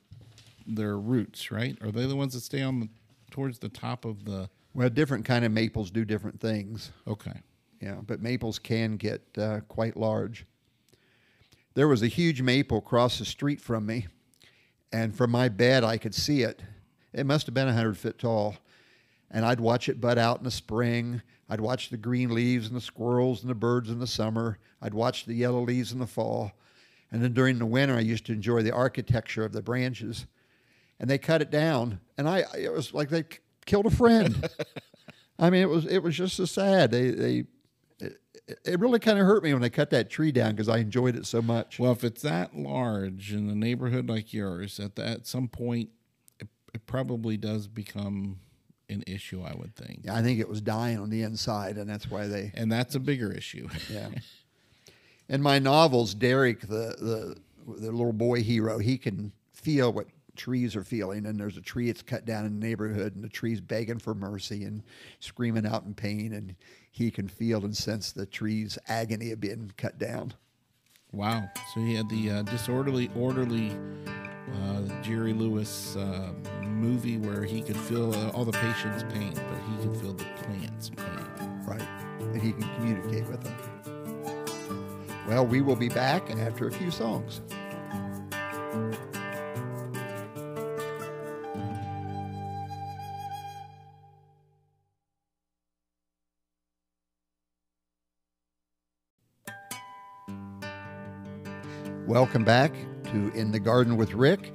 their 0.75 0.97
roots, 0.97 1.51
right? 1.51 1.77
Are 1.81 1.91
they 1.91 2.05
the 2.05 2.15
ones 2.15 2.33
that 2.33 2.41
stay 2.41 2.61
on 2.61 2.79
the 2.79 2.89
towards 3.31 3.59
the 3.59 3.69
top 3.69 4.05
of 4.05 4.25
the? 4.25 4.49
Well, 4.73 4.89
different 4.89 5.25
kind 5.25 5.43
of 5.45 5.51
maples 5.51 5.91
do 5.91 6.05
different 6.05 6.39
things. 6.39 6.91
Okay. 7.07 7.41
Yeah, 7.81 7.97
but 8.05 8.21
maples 8.21 8.59
can 8.59 8.97
get 8.97 9.21
uh, 9.37 9.61
quite 9.67 9.97
large. 9.97 10.45
There 11.75 11.87
was 11.87 12.01
a 12.01 12.07
huge 12.07 12.41
maple 12.41 12.79
across 12.79 13.19
the 13.19 13.25
street 13.25 13.61
from 13.61 13.85
me, 13.85 14.07
and 14.91 15.15
from 15.15 15.29
my 15.29 15.47
bed 15.47 15.83
I 15.83 15.97
could 15.97 16.15
see 16.15 16.41
it. 16.41 16.63
It 17.13 17.25
must 17.25 17.45
have 17.45 17.53
been 17.53 17.67
100 17.67 17.97
feet 17.97 18.17
tall. 18.17 18.55
And 19.29 19.45
I'd 19.45 19.59
watch 19.59 19.89
it 19.89 19.99
bud 19.99 20.17
out 20.17 20.37
in 20.37 20.43
the 20.43 20.51
spring. 20.51 21.21
I'd 21.49 21.61
watch 21.61 21.89
the 21.89 21.97
green 21.97 22.33
leaves 22.33 22.67
and 22.67 22.75
the 22.75 22.81
squirrels 22.81 23.41
and 23.41 23.49
the 23.49 23.55
birds 23.55 23.89
in 23.89 23.99
the 23.99 24.07
summer. 24.07 24.57
I'd 24.81 24.93
watch 24.93 25.25
the 25.25 25.33
yellow 25.33 25.61
leaves 25.61 25.91
in 25.91 25.99
the 25.99 26.07
fall. 26.07 26.51
And 27.11 27.23
then 27.23 27.33
during 27.33 27.57
the 27.57 27.65
winter, 27.65 27.95
I 27.95 28.01
used 28.01 28.25
to 28.25 28.33
enjoy 28.33 28.63
the 28.63 28.73
architecture 28.73 29.43
of 29.43 29.53
the 29.53 29.61
branches. 29.61 30.25
And 30.99 31.09
they 31.09 31.17
cut 31.17 31.41
it 31.41 31.51
down, 31.51 31.99
and 32.17 32.27
I 32.27 32.45
it 32.57 32.73
was 32.73 32.93
like 32.93 33.09
they 33.09 33.23
killed 33.65 33.85
a 33.85 33.91
friend. 33.91 34.49
I 35.39 35.49
mean, 35.51 35.61
it 35.61 35.69
was 35.69 35.85
it 35.85 35.99
was 35.99 36.15
just 36.17 36.35
so 36.37 36.45
sad. 36.45 36.89
They 36.91 37.11
they 37.11 37.43
it, 37.99 38.59
it 38.65 38.79
really 38.79 38.99
kind 38.99 39.19
of 39.19 39.25
hurt 39.25 39.43
me 39.43 39.53
when 39.53 39.61
they 39.61 39.69
cut 39.69 39.89
that 39.91 40.09
tree 40.09 40.31
down 40.31 40.51
because 40.51 40.69
I 40.69 40.77
enjoyed 40.77 41.15
it 41.15 41.25
so 41.25 41.41
much. 41.41 41.79
Well, 41.79 41.91
if 41.91 42.03
it's 42.03 42.21
that 42.23 42.55
large 42.55 43.33
in 43.33 43.49
a 43.49 43.55
neighborhood 43.55 44.09
like 44.09 44.33
yours, 44.33 44.79
at 44.79 44.95
the, 44.95 45.05
at 45.05 45.27
some 45.27 45.47
point, 45.47 45.89
it, 46.39 46.47
it 46.73 46.85
probably 46.87 47.37
does 47.37 47.67
become 47.67 48.39
an 48.89 49.03
issue. 49.05 49.43
I 49.43 49.53
would 49.53 49.75
think, 49.75 50.01
Yeah, 50.05 50.15
I 50.15 50.23
think 50.23 50.39
it 50.39 50.49
was 50.49 50.61
dying 50.61 50.97
on 50.97 51.09
the 51.09 51.21
inside, 51.23 51.77
and 51.77 51.89
that's 51.89 52.09
why 52.09 52.27
they 52.27 52.51
and 52.55 52.71
that's 52.71 52.95
a 52.95 52.99
bigger 52.99 53.31
issue. 53.31 53.69
yeah. 53.91 54.09
In 55.29 55.41
my 55.41 55.59
novels, 55.59 56.13
Derek, 56.13 56.61
the, 56.61 56.95
the 56.97 57.35
the 57.67 57.91
little 57.91 58.13
boy 58.13 58.41
hero, 58.41 58.79
he 58.79 58.97
can 58.97 59.33
feel 59.51 59.91
what 59.91 60.07
trees 60.37 60.75
are 60.75 60.83
feeling. 60.83 61.25
And 61.25 61.39
there's 61.39 61.57
a 61.57 61.61
tree 61.61 61.87
that's 61.87 62.01
cut 62.01 62.25
down 62.25 62.45
in 62.45 62.59
the 62.59 62.65
neighborhood, 62.65 63.15
and 63.15 63.23
the 63.23 63.29
tree's 63.29 63.59
begging 63.59 63.99
for 63.99 64.13
mercy 64.13 64.63
and 64.63 64.83
screaming 65.19 65.65
out 65.65 65.83
in 65.83 65.93
pain, 65.93 66.33
and 66.33 66.55
he 66.91 67.11
can 67.11 67.27
feel 67.27 67.65
and 67.65 67.75
sense 67.75 68.11
the 68.11 68.25
tree's 68.25 68.77
agony 68.87 69.31
of 69.31 69.39
being 69.41 69.71
cut 69.77 69.99
down. 69.99 70.33
wow. 71.11 71.49
So 71.73 71.81
he 71.81 71.95
had 71.95 72.09
the 72.09 72.29
uh, 72.29 72.41
disorderly, 72.43 73.09
orderly 73.15 73.71
uh, 74.53 75.01
Jerry 75.01 75.33
Lewis 75.33 75.95
uh, 75.97 76.31
movie 76.63 77.17
where 77.17 77.43
he 77.43 77.61
could 77.61 77.77
feel 77.77 78.13
uh, 78.13 78.29
all 78.29 78.45
the 78.45 78.51
patient's 78.53 79.03
pain, 79.13 79.33
but 79.33 79.59
he 79.69 79.87
could 79.87 79.97
feel 79.99 80.13
the 80.13 80.25
plant's 80.43 80.89
pain. 80.89 81.63
Right. 81.65 81.81
And 82.19 82.41
he 82.41 82.53
can 82.53 82.63
communicate 82.75 83.27
with 83.27 83.43
them. 83.43 83.55
Well, 85.27 85.45
we 85.45 85.61
will 85.61 85.75
be 85.75 85.89
back 85.89 86.29
after 86.31 86.67
a 86.67 86.71
few 86.71 86.89
songs. 86.89 87.41
Welcome 102.19 102.45
back 102.45 102.73
to 103.11 103.31
In 103.35 103.51
the 103.51 103.59
Garden 103.59 103.95
with 103.95 104.15
Rick. 104.15 104.51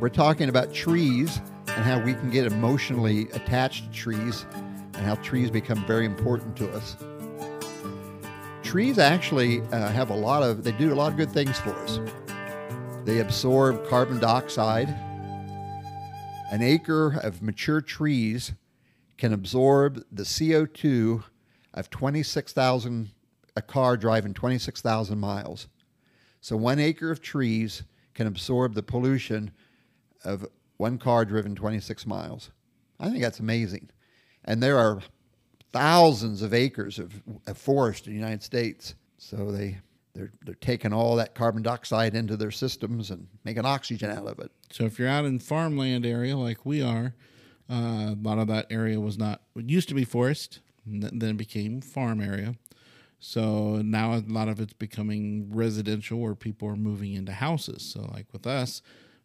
We're 0.00 0.10
talking 0.10 0.50
about 0.50 0.74
trees 0.74 1.40
and 1.68 1.82
how 1.82 1.98
we 1.98 2.12
can 2.12 2.28
get 2.28 2.44
emotionally 2.44 3.22
attached 3.32 3.86
to 3.86 3.90
trees 3.90 4.44
and 4.52 4.96
how 4.96 5.14
trees 5.14 5.50
become 5.50 5.82
very 5.86 6.04
important 6.04 6.54
to 6.58 6.70
us. 6.72 6.94
Trees 8.62 8.98
actually 8.98 9.62
uh, 9.72 9.88
have 9.88 10.10
a 10.10 10.14
lot 10.14 10.42
of, 10.42 10.62
they 10.62 10.72
do 10.72 10.92
a 10.92 10.94
lot 10.94 11.10
of 11.10 11.16
good 11.16 11.32
things 11.32 11.58
for 11.58 11.70
us. 11.70 12.00
They 13.06 13.20
absorb 13.20 13.88
carbon 13.88 14.20
dioxide. 14.20 14.90
An 16.52 16.60
acre 16.60 17.18
of 17.22 17.40
mature 17.40 17.80
trees 17.80 18.52
can 19.16 19.32
absorb 19.32 20.04
the 20.12 20.24
CO2 20.24 21.24
of 21.72 21.88
26,000, 21.88 23.08
a 23.56 23.62
car 23.62 23.96
driving 23.96 24.34
26,000 24.34 25.18
miles. 25.18 25.68
So 26.46 26.56
one 26.56 26.78
acre 26.78 27.10
of 27.10 27.20
trees 27.20 27.82
can 28.14 28.28
absorb 28.28 28.74
the 28.74 28.82
pollution 28.84 29.50
of 30.22 30.46
one 30.76 30.96
car 30.96 31.24
driven 31.24 31.56
26 31.56 32.06
miles. 32.06 32.52
I 33.00 33.10
think 33.10 33.20
that's 33.20 33.40
amazing. 33.40 33.90
And 34.44 34.62
there 34.62 34.78
are 34.78 35.00
thousands 35.72 36.42
of 36.42 36.54
acres 36.54 37.00
of, 37.00 37.20
of 37.48 37.58
forest 37.58 38.06
in 38.06 38.12
the 38.12 38.18
United 38.20 38.44
States. 38.44 38.94
So 39.18 39.50
they 39.50 39.78
they're 40.14 40.30
they're 40.44 40.54
taking 40.54 40.92
all 40.92 41.16
that 41.16 41.34
carbon 41.34 41.64
dioxide 41.64 42.14
into 42.14 42.36
their 42.36 42.52
systems 42.52 43.10
and 43.10 43.26
making 43.42 43.66
oxygen 43.66 44.12
out 44.12 44.28
of 44.28 44.38
it. 44.38 44.52
So 44.70 44.84
if 44.84 45.00
you're 45.00 45.08
out 45.08 45.24
in 45.24 45.40
farmland 45.40 46.06
area 46.06 46.36
like 46.36 46.64
we 46.64 46.80
are, 46.80 47.12
uh, 47.68 48.14
a 48.14 48.18
lot 48.22 48.38
of 48.38 48.46
that 48.46 48.68
area 48.70 49.00
was 49.00 49.18
not. 49.18 49.42
It 49.56 49.68
used 49.68 49.88
to 49.88 49.96
be 49.96 50.04
forest, 50.04 50.60
then 50.86 51.20
it 51.20 51.36
became 51.36 51.80
farm 51.80 52.20
area. 52.20 52.54
So 53.18 53.76
now 53.82 54.14
a 54.14 54.22
lot 54.26 54.48
of 54.48 54.60
it's 54.60 54.72
becoming 54.74 55.50
residential, 55.52 56.18
where 56.20 56.34
people 56.34 56.68
are 56.68 56.76
moving 56.76 57.14
into 57.14 57.32
houses. 57.32 57.82
So 57.82 58.10
like 58.12 58.26
with 58.32 58.46
us, 58.46 58.82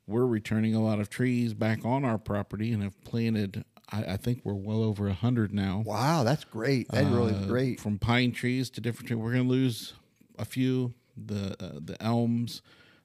we're 0.07 0.25
returning 0.25 0.73
a 0.75 0.83
lot 0.83 0.99
of 0.99 1.09
trees 1.09 1.53
back 1.53 1.85
on 1.85 2.03
our 2.05 2.17
property 2.17 2.71
and 2.71 2.81
have 2.83 3.01
planted. 3.03 3.63
I, 3.91 4.03
I 4.13 4.17
think 4.17 4.41
we're 4.43 4.53
well 4.53 4.83
over 4.83 5.07
a 5.07 5.13
hundred 5.13 5.53
now. 5.53 5.83
Wow, 5.85 6.23
that's 6.23 6.43
great. 6.45 6.87
That 6.89 7.05
really 7.11 7.33
Uh, 7.35 7.45
great. 7.45 7.79
From 7.79 7.99
pine 7.99 8.31
trees 8.31 8.69
to 8.71 8.81
different 8.81 9.07
trees, 9.07 9.17
we're 9.19 9.33
going 9.33 9.43
to 9.43 9.49
lose 9.49 9.93
a 10.39 10.45
few. 10.45 10.93
The 11.17 11.55
uh, 11.63 11.79
the 11.83 12.01
elms 12.01 12.61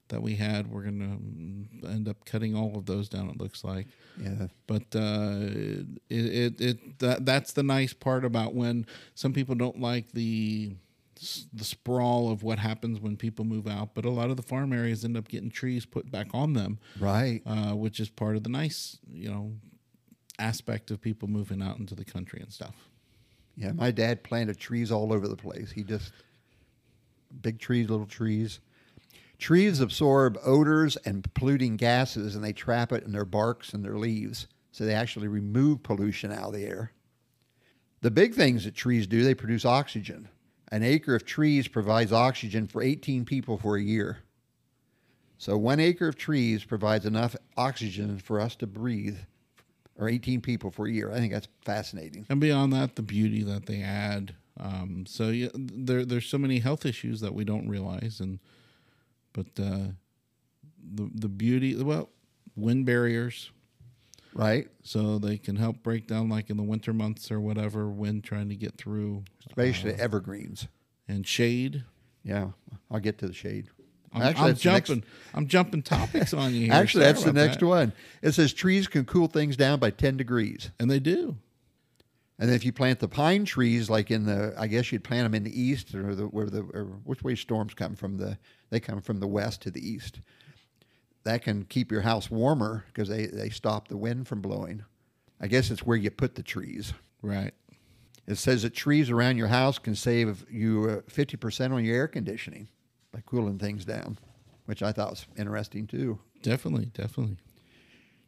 that 0.09 0.21
we 0.21 0.35
had, 0.35 0.71
we're 0.71 0.83
going 0.83 0.99
to 1.81 1.87
end 1.89 2.07
up 2.07 2.23
cutting 2.25 2.55
all 2.55 2.77
of 2.77 2.85
those 2.85 3.09
down. 3.09 3.29
It 3.29 3.37
looks 3.37 3.63
like, 3.63 3.87
Yeah. 4.21 4.47
but 4.65 4.83
uh, 4.95 5.37
it 5.41 5.85
it, 6.09 6.61
it 6.61 6.99
that, 6.99 7.25
that's 7.25 7.53
the 7.53 7.63
nice 7.63 7.93
part 7.93 8.23
about 8.25 8.53
when 8.53 8.85
some 9.15 9.33
people 9.33 9.55
don't 9.55 9.79
like 9.81 10.11
the 10.13 10.75
the 11.51 11.63
sprawl 11.63 12.29
of 12.29 12.43
what 12.43 12.59
happens 12.59 12.99
when 12.99 13.17
people 13.17 13.43
move 13.43 13.67
out. 13.67 13.95
But 13.95 14.05
a 14.05 14.09
lot 14.11 14.29
of 14.29 14.37
the 14.37 14.43
farm 14.43 14.71
areas 14.71 15.03
end 15.03 15.17
up 15.17 15.27
getting 15.27 15.49
trees 15.49 15.83
put 15.85 16.11
back 16.11 16.27
on 16.31 16.53
them, 16.53 16.77
Right. 16.99 17.41
uh, 17.45 17.73
which 17.73 17.99
is 17.99 18.07
part 18.09 18.35
of 18.37 18.43
the 18.43 18.49
nice 18.49 18.99
you 19.11 19.29
know 19.29 19.53
aspect 20.39 20.91
of 20.91 21.01
people 21.01 21.27
moving 21.27 21.61
out 21.61 21.79
into 21.79 21.95
the 21.95 22.05
country 22.05 22.39
and 22.39 22.53
stuff. 22.53 22.75
Yeah, 23.55 23.71
my 23.71 23.89
dad 23.89 24.23
planted 24.23 24.59
trees 24.59 24.91
all 24.91 25.11
over 25.11 25.27
the 25.27 25.35
place. 25.35 25.71
He 25.71 25.83
just 25.83 26.11
big 27.41 27.59
trees, 27.59 27.89
little 27.89 28.05
trees. 28.05 28.59
Trees 29.39 29.79
absorb 29.79 30.39
odors 30.43 30.95
and 30.97 31.31
polluting 31.33 31.77
gases 31.77 32.35
and 32.35 32.43
they 32.43 32.53
trap 32.53 32.91
it 32.91 33.03
in 33.03 33.11
their 33.11 33.25
barks 33.25 33.73
and 33.73 33.83
their 33.83 33.97
leaves. 33.97 34.47
So 34.71 34.85
they 34.85 34.93
actually 34.93 35.27
remove 35.27 35.83
pollution 35.83 36.31
out 36.31 36.47
of 36.47 36.53
the 36.53 36.65
air. 36.65 36.91
The 38.01 38.11
big 38.11 38.35
things 38.35 38.65
that 38.65 38.75
trees 38.75 39.07
do, 39.07 39.23
they 39.23 39.33
produce 39.33 39.65
oxygen. 39.65 40.29
An 40.71 40.83
acre 40.83 41.15
of 41.15 41.25
trees 41.25 41.67
provides 41.67 42.11
oxygen 42.11 42.67
for 42.67 42.81
18 42.81 43.25
people 43.25 43.57
for 43.57 43.75
a 43.75 43.81
year. 43.81 44.19
So 45.37 45.57
one 45.57 45.79
acre 45.79 46.07
of 46.07 46.15
trees 46.15 46.63
provides 46.63 47.05
enough 47.05 47.35
oxygen 47.55 48.17
for 48.19 48.39
us 48.39 48.55
to 48.57 48.67
breathe, 48.67 49.17
or 49.97 50.09
18 50.09 50.41
people 50.41 50.71
for 50.71 50.87
a 50.87 50.91
year. 50.91 51.11
I 51.11 51.17
think 51.17 51.31
that's 51.31 51.47
fascinating. 51.63 52.25
And 52.29 52.39
beyond 52.39 52.73
that, 52.73 52.95
the 52.95 53.01
beauty 53.01 53.43
that 53.43 53.65
they 53.65 53.81
add. 53.81 54.35
Um, 54.59 55.05
so 55.07 55.29
yeah, 55.29 55.49
there 55.53 56.03
there's 56.05 56.25
so 56.25 56.39
many 56.39 56.59
health 56.59 56.85
issues 56.85 57.21
that 57.21 57.33
we 57.33 57.43
don't 57.43 57.69
realize, 57.69 58.19
and 58.19 58.39
but 59.33 59.47
uh, 59.59 59.87
the 60.93 61.09
the 61.13 61.27
beauty, 61.29 61.75
well, 61.81 62.09
wind 62.55 62.85
barriers, 62.85 63.51
Right? 64.33 64.67
so 64.83 65.17
they 65.19 65.37
can 65.37 65.55
help 65.55 65.81
break 65.83 66.07
down 66.07 66.29
like 66.29 66.49
in 66.49 66.57
the 66.57 66.63
winter 66.63 66.93
months 66.93 67.31
or 67.31 67.39
whatever, 67.39 67.89
wind 67.89 68.23
trying 68.23 68.49
to 68.49 68.55
get 68.55 68.77
through, 68.77 69.23
especially 69.47 69.93
evergreens. 69.93 70.67
and 71.07 71.25
shade. 71.25 71.83
Yeah, 72.23 72.49
I'll 72.91 72.99
get 72.99 73.17
to 73.19 73.27
the 73.27 73.33
shade. 73.33 73.69
I'm, 74.13 74.21
Actually, 74.21 74.41
I'm 74.51 74.55
the 74.55 74.69
next- 74.71 74.87
jumping. 74.87 75.03
I'm 75.33 75.47
jumping 75.47 75.81
topics 75.83 76.33
on 76.33 76.53
you. 76.53 76.65
Here. 76.65 76.73
Actually, 76.73 77.03
Sorry 77.03 77.13
that's 77.13 77.23
the 77.25 77.33
next 77.33 77.59
that. 77.59 77.65
one. 77.65 77.93
It 78.21 78.31
says 78.33 78.53
trees 78.53 78.87
can 78.87 79.05
cool 79.05 79.27
things 79.27 79.55
down 79.57 79.79
by 79.79 79.89
10 79.91 80.17
degrees. 80.17 80.71
and 80.79 80.89
they 80.89 80.99
do. 80.99 81.37
And 82.39 82.49
then 82.49 82.55
if 82.55 82.63
you 82.63 82.71
plant 82.71 82.99
the 82.99 83.07
pine 83.07 83.45
trees, 83.45 83.89
like 83.89 84.11
in 84.11 84.25
the, 84.25 84.53
I 84.57 84.67
guess 84.67 84.91
you'd 84.91 85.03
plant 85.03 85.25
them 85.25 85.33
in 85.33 85.43
the 85.43 85.59
east 85.59 85.95
or 85.95 86.13
the 86.13 86.25
where 86.25 86.49
the 86.49 86.61
or 86.61 86.99
which 87.03 87.23
way 87.23 87.33
storms 87.35 87.73
come 87.73 87.95
from 87.95 88.17
the, 88.17 88.37
they 88.69 88.79
come 88.79 89.01
from 89.01 89.19
the 89.19 89.27
west 89.27 89.61
to 89.63 89.71
the 89.71 89.87
east. 89.87 90.21
That 91.23 91.41
can 91.41 91.65
keep 91.65 91.91
your 91.91 92.01
house 92.01 92.29
warmer 92.29 92.85
because 92.87 93.09
they 93.09 93.25
they 93.25 93.49
stop 93.49 93.87
the 93.87 93.97
wind 93.97 94.27
from 94.27 94.41
blowing. 94.41 94.85
I 95.41 95.47
guess 95.47 95.71
it's 95.71 95.83
where 95.83 95.97
you 95.97 96.11
put 96.11 96.35
the 96.35 96.43
trees. 96.43 96.93
Right. 97.21 97.53
It 98.27 98.35
says 98.35 98.61
that 98.63 98.73
trees 98.73 99.09
around 99.09 99.37
your 99.37 99.47
house 99.47 99.79
can 99.79 99.95
save 99.95 100.45
you 100.49 100.89
uh, 100.89 101.09
fifty 101.09 101.37
percent 101.37 101.73
on 101.73 101.83
your 101.83 101.95
air 101.95 102.07
conditioning 102.07 102.67
by 103.11 103.21
cooling 103.25 103.57
things 103.57 103.83
down, 103.83 104.19
which 104.65 104.83
I 104.83 104.91
thought 104.91 105.09
was 105.09 105.25
interesting 105.37 105.87
too. 105.87 106.19
Definitely. 106.43 106.91
Definitely. 106.93 107.37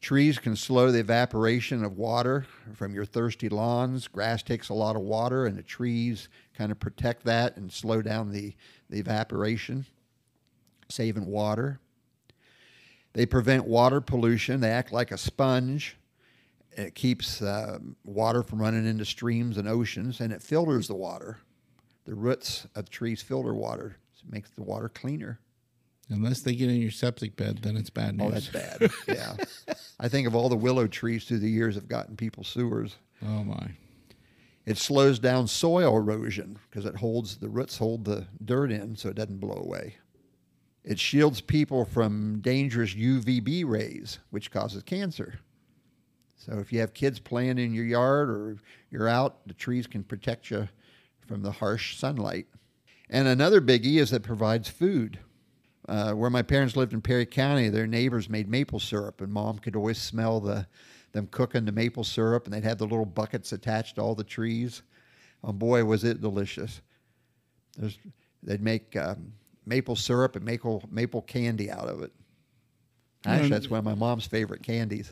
Trees 0.01 0.39
can 0.39 0.55
slow 0.55 0.91
the 0.91 0.99
evaporation 0.99 1.83
of 1.83 1.97
water 1.97 2.45
from 2.73 2.93
your 2.93 3.03
thirsty 3.03 3.49
lawns. 3.49 4.07
Grass 4.07 4.41
takes 4.41 4.69
a 4.69 4.73
lot 4.73 4.95
of 4.95 5.01
water, 5.01 5.45
and 5.45 5.57
the 5.57 5.63
trees 5.63 6.29
kind 6.57 6.71
of 6.71 6.79
protect 6.79 7.25
that 7.25 7.57
and 7.57 7.71
slow 7.71 8.01
down 8.01 8.31
the, 8.31 8.55
the 8.89 8.99
evaporation, 8.99 9.85
saving 10.87 11.25
water. 11.25 11.79
They 13.11 13.25
prevent 13.25 13.65
water 13.65 13.99
pollution. 13.99 14.61
They 14.61 14.71
act 14.71 14.93
like 14.93 15.11
a 15.11 15.17
sponge. 15.17 15.97
It 16.71 16.95
keeps 16.95 17.41
uh, 17.41 17.79
water 18.05 18.41
from 18.41 18.61
running 18.61 18.87
into 18.87 19.03
streams 19.03 19.57
and 19.57 19.67
oceans, 19.67 20.21
and 20.21 20.31
it 20.31 20.41
filters 20.41 20.87
the 20.87 20.95
water. 20.95 21.39
The 22.05 22.15
roots 22.15 22.67
of 22.73 22.89
trees 22.89 23.21
filter 23.21 23.53
water, 23.53 23.97
so 24.13 24.23
it 24.27 24.31
makes 24.31 24.49
the 24.51 24.63
water 24.63 24.87
cleaner. 24.87 25.39
Unless 26.09 26.41
they 26.41 26.55
get 26.55 26.69
in 26.69 26.81
your 26.81 26.91
septic 26.91 27.35
bed, 27.35 27.59
then 27.61 27.77
it's 27.77 27.91
bad 27.91 28.17
oh, 28.19 28.29
news. 28.29 28.49
Oh, 28.53 28.59
that's 28.59 28.79
bad. 28.79 28.91
yeah. 29.07 29.75
I 29.99 30.07
think 30.07 30.27
of 30.27 30.35
all 30.35 30.49
the 30.49 30.55
willow 30.55 30.87
trees 30.87 31.25
through 31.25 31.39
the 31.39 31.49
years 31.49 31.75
have 31.75 31.87
gotten 31.87 32.15
people's 32.15 32.47
sewers. 32.47 32.95
Oh 33.23 33.43
my. 33.43 33.71
It 34.65 34.77
slows 34.77 35.19
down 35.19 35.47
soil 35.47 35.97
erosion 35.97 36.57
because 36.69 36.85
it 36.85 36.95
holds 36.95 37.37
the 37.37 37.49
roots 37.49 37.77
hold 37.77 38.05
the 38.05 38.27
dirt 38.43 38.71
in 38.71 38.95
so 38.95 39.09
it 39.09 39.15
doesn't 39.15 39.39
blow 39.39 39.61
away. 39.63 39.95
It 40.83 40.99
shields 40.99 41.41
people 41.41 41.85
from 41.85 42.39
dangerous 42.41 42.95
UVB 42.95 43.65
rays, 43.65 44.19
which 44.31 44.51
causes 44.51 44.81
cancer. 44.83 45.39
So 46.35 46.57
if 46.59 46.71
you 46.71 46.79
have 46.79 46.93
kids 46.93 47.19
playing 47.19 47.57
in 47.57 47.73
your 47.73 47.85
yard 47.85 48.29
or 48.29 48.57
you're 48.89 49.09
out, 49.09 49.45
the 49.45 49.53
trees 49.53 49.87
can 49.87 50.03
protect 50.03 50.49
you 50.49 50.69
from 51.27 51.43
the 51.43 51.51
harsh 51.51 51.97
sunlight. 51.97 52.47
And 53.09 53.27
another 53.27 53.61
biggie 53.61 53.99
is 53.99 54.11
that 54.11 54.17
it 54.17 54.23
provides 54.23 54.69
food. 54.69 55.19
Uh, 55.89 56.11
where 56.13 56.29
my 56.29 56.43
parents 56.43 56.75
lived 56.75 56.93
in 56.93 57.01
Perry 57.01 57.25
County, 57.25 57.67
their 57.69 57.87
neighbors 57.87 58.29
made 58.29 58.47
maple 58.47 58.79
syrup, 58.79 59.21
and 59.21 59.33
mom 59.33 59.57
could 59.57 59.75
always 59.75 59.97
smell 59.97 60.39
the 60.39 60.67
them 61.13 61.27
cooking 61.31 61.65
the 61.65 61.71
maple 61.71 62.03
syrup, 62.03 62.45
and 62.45 62.53
they'd 62.53 62.63
have 62.63 62.77
the 62.77 62.85
little 62.85 63.05
buckets 63.05 63.51
attached 63.51 63.95
to 63.95 64.01
all 64.01 64.13
the 64.13 64.23
trees. 64.23 64.83
Oh 65.43 65.51
boy, 65.51 65.83
was 65.85 66.03
it 66.03 66.21
delicious! 66.21 66.81
There's, 67.75 67.97
they'd 68.43 68.61
make 68.61 68.95
um, 68.95 69.33
maple 69.65 69.95
syrup 69.95 70.35
and 70.35 70.45
maple 70.45 70.83
maple 70.91 71.23
candy 71.23 71.71
out 71.71 71.87
of 71.89 72.03
it. 72.03 72.11
Actually, 73.25 73.45
And- 73.45 73.53
that's 73.53 73.69
one 73.71 73.79
of 73.79 73.85
my 73.85 73.95
mom's 73.95 74.27
favorite 74.27 74.61
candies. 74.61 75.11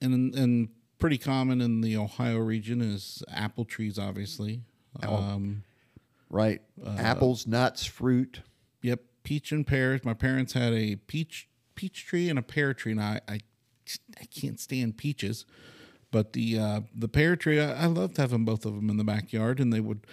and 0.00 0.32
and 0.36 0.68
pretty 1.00 1.18
common 1.18 1.60
in 1.60 1.80
the 1.80 1.96
Ohio 1.96 2.38
region 2.38 2.80
is 2.80 3.22
apple 3.28 3.64
trees, 3.64 3.98
obviously. 3.98 4.62
Oh. 5.02 5.14
Um, 5.16 5.62
Right, 6.30 6.60
apples, 6.98 7.46
nuts, 7.46 7.84
fruit. 7.84 8.40
yep, 8.82 9.00
peach 9.26 9.50
and 9.50 9.66
pears. 9.66 10.04
My 10.04 10.14
parents 10.14 10.52
had 10.52 10.72
a 10.72 10.94
peach 10.96 11.48
peach 11.74 12.06
tree 12.06 12.30
and 12.30 12.38
a 12.38 12.42
pear 12.42 12.72
tree, 12.72 12.92
and 12.92 13.00
I 13.02 13.20
I, 13.28 13.40
I 14.20 14.24
can't 14.26 14.60
stand 14.60 14.96
peaches, 14.96 15.44
but 16.12 16.32
the 16.32 16.58
uh, 16.58 16.80
the 16.94 17.08
pear 17.08 17.34
tree, 17.36 17.60
I, 17.60 17.82
I 17.82 17.86
loved 17.86 18.16
having 18.16 18.44
both 18.44 18.64
of 18.64 18.74
them 18.76 18.88
in 18.88 18.96
the 18.96 19.04
backyard, 19.04 19.58
and 19.60 19.72
they 19.72 19.80
would. 19.80 20.06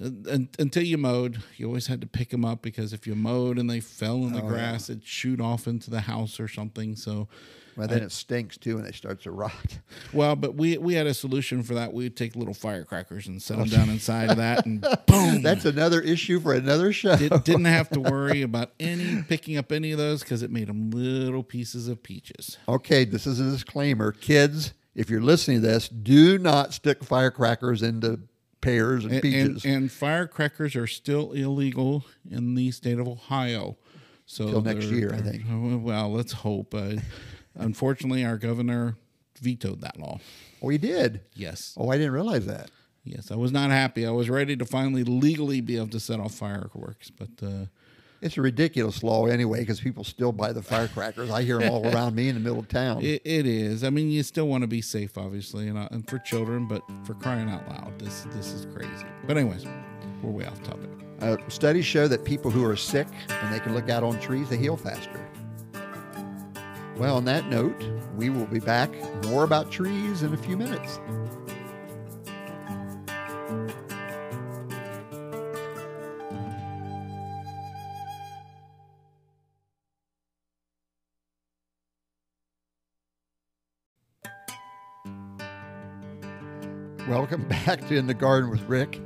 un 0.00 0.48
until 0.58 0.82
you 0.82 0.98
mowed, 0.98 1.42
you 1.56 1.66
always 1.66 1.86
had 1.86 2.00
to 2.02 2.06
pick 2.06 2.28
them 2.28 2.44
up 2.44 2.60
because 2.62 2.92
if 2.92 3.06
you 3.06 3.14
mowed 3.14 3.58
and 3.58 3.68
they 3.70 3.80
fell 3.80 4.24
in 4.26 4.32
the 4.34 4.42
Oh, 4.42 4.48
grass, 4.48 4.90
it'd 4.90 5.04
shoot 5.04 5.40
off 5.40 5.66
into 5.66 5.90
the 5.90 6.02
house 6.02 6.38
or 6.38 6.48
something. 6.48 6.94
So, 6.96 7.28
Well, 7.76 7.88
then 7.88 8.02
it 8.02 8.12
stinks 8.12 8.58
too, 8.58 8.76
and 8.78 8.86
it 8.86 8.94
starts 8.94 9.24
to 9.24 9.30
rot. 9.30 9.52
Well, 10.12 10.36
but 10.36 10.54
we 10.54 10.76
we 10.78 10.94
had 10.94 11.06
a 11.06 11.14
solution 11.14 11.62
for 11.62 11.74
that. 11.74 11.92
We'd 11.92 12.16
take 12.16 12.36
little 12.36 12.52
firecrackers 12.54 13.26
and 13.28 13.40
set 13.42 13.56
them 13.58 13.68
down 13.68 13.88
inside 13.88 14.30
of 14.30 14.36
that, 14.36 14.66
and 14.66 14.80
boom. 15.06 15.40
That's 15.42 15.64
another 15.64 16.00
issue 16.00 16.38
for 16.40 16.52
another 16.52 16.92
show. 16.92 17.16
Did, 17.16 17.44
didn't 17.44 17.64
have 17.64 17.88
to 17.90 18.00
worry 18.00 18.42
about 18.42 18.72
any 18.78 19.22
picking 19.22 19.56
up 19.56 19.72
any 19.72 19.92
of 19.92 19.98
those 19.98 20.20
because 20.22 20.42
it 20.42 20.50
made 20.50 20.68
them 20.68 20.90
little 20.90 21.42
pieces 21.42 21.88
of 21.88 22.02
peaches. 22.02 22.58
Okay, 22.68 23.04
this 23.04 23.26
is 23.26 23.40
a 23.40 23.50
disclaimer. 23.50 24.12
Kids, 24.12 24.74
if 24.94 25.08
you're 25.08 25.22
listening 25.22 25.62
to 25.62 25.66
this, 25.66 25.88
do 25.88 26.38
not 26.38 26.74
stick 26.74 27.02
firecrackers 27.02 27.82
into 27.82 28.20
pears 28.60 29.04
and, 29.04 29.14
And, 29.14 29.22
peaches. 29.22 29.64
and, 29.64 29.74
and 29.74 29.92
firecrackers 29.92 30.76
are 30.76 30.86
still 30.86 31.32
illegal 31.32 32.04
in 32.30 32.54
the 32.54 32.70
state 32.70 32.98
of 32.98 33.08
Ohio. 33.08 33.76
So 34.26 34.60
next 34.60 34.86
year, 34.86 35.12
I 35.14 35.20
think. 35.20 35.44
Well, 35.48 36.12
let's 36.12 36.32
hope. 36.32 36.74
Uh, 36.74 36.96
unfortunately, 37.54 38.24
our 38.24 38.38
governor 38.38 38.96
vetoed 39.40 39.80
that 39.80 39.98
law. 39.98 40.20
oh, 40.62 40.68
he 40.68 40.78
did. 40.78 41.20
Yes. 41.34 41.74
Oh, 41.76 41.88
I 41.90 41.96
didn't 41.98 42.12
realize 42.12 42.46
that. 42.46 42.70
Yes, 43.04 43.30
I 43.32 43.34
was 43.36 43.50
not 43.50 43.70
happy. 43.70 44.06
I 44.06 44.10
was 44.12 44.30
ready 44.30 44.56
to 44.56 44.64
finally 44.64 45.02
legally 45.02 45.60
be 45.60 45.76
able 45.76 45.88
to 45.88 45.98
set 46.00 46.20
off 46.20 46.34
fireworks, 46.34 47.10
but 47.10 47.30
uh, 47.44 47.64
It's 48.20 48.36
a 48.38 48.42
ridiculous 48.42 49.02
law 49.02 49.26
anyway 49.26 49.58
because 49.60 49.80
people 49.80 50.04
still 50.04 50.30
buy 50.30 50.52
the 50.52 50.62
firecrackers. 50.62 51.28
I 51.28 51.42
hear 51.42 51.58
them 51.58 51.72
all 51.72 51.84
around 51.92 52.14
me 52.14 52.28
in 52.28 52.34
the 52.36 52.40
middle 52.40 52.60
of 52.60 52.68
town. 52.68 53.02
It, 53.02 53.22
it 53.24 53.44
is. 53.44 53.82
I 53.82 53.90
mean, 53.90 54.08
you 54.12 54.22
still 54.22 54.46
want 54.46 54.62
to 54.62 54.68
be 54.68 54.80
safe, 54.80 55.18
obviously, 55.18 55.66
and, 55.66 55.76
uh, 55.76 55.88
and 55.90 56.08
for 56.08 56.20
children, 56.20 56.68
but 56.68 56.82
for 57.04 57.14
crying 57.14 57.50
out 57.50 57.68
loud, 57.68 57.98
this 57.98 58.22
this 58.30 58.52
is 58.52 58.66
crazy. 58.66 59.06
But 59.26 59.36
anyways, 59.36 59.64
we're 60.22 60.30
way 60.30 60.46
off 60.46 60.62
topic. 60.62 60.90
Uh, 61.20 61.36
studies 61.48 61.84
show 61.84 62.06
that 62.06 62.24
people 62.24 62.52
who 62.52 62.64
are 62.64 62.76
sick 62.76 63.08
and 63.28 63.52
they 63.52 63.58
can 63.58 63.74
look 63.74 63.88
out 63.90 64.04
on 64.04 64.20
trees, 64.20 64.48
they 64.48 64.56
heal 64.56 64.76
faster. 64.76 65.28
Well, 67.02 67.16
on 67.16 67.24
that 67.24 67.48
note, 67.48 67.82
we 68.14 68.30
will 68.30 68.46
be 68.46 68.60
back 68.60 68.88
more 69.24 69.42
about 69.42 69.72
trees 69.72 70.22
in 70.22 70.32
a 70.34 70.36
few 70.36 70.56
minutes. 70.56 71.00
Welcome 87.08 87.48
back 87.66 87.84
to 87.88 87.96
In 87.96 88.06
the 88.06 88.14
Garden 88.14 88.48
with 88.48 88.62
Rick. 88.68 89.00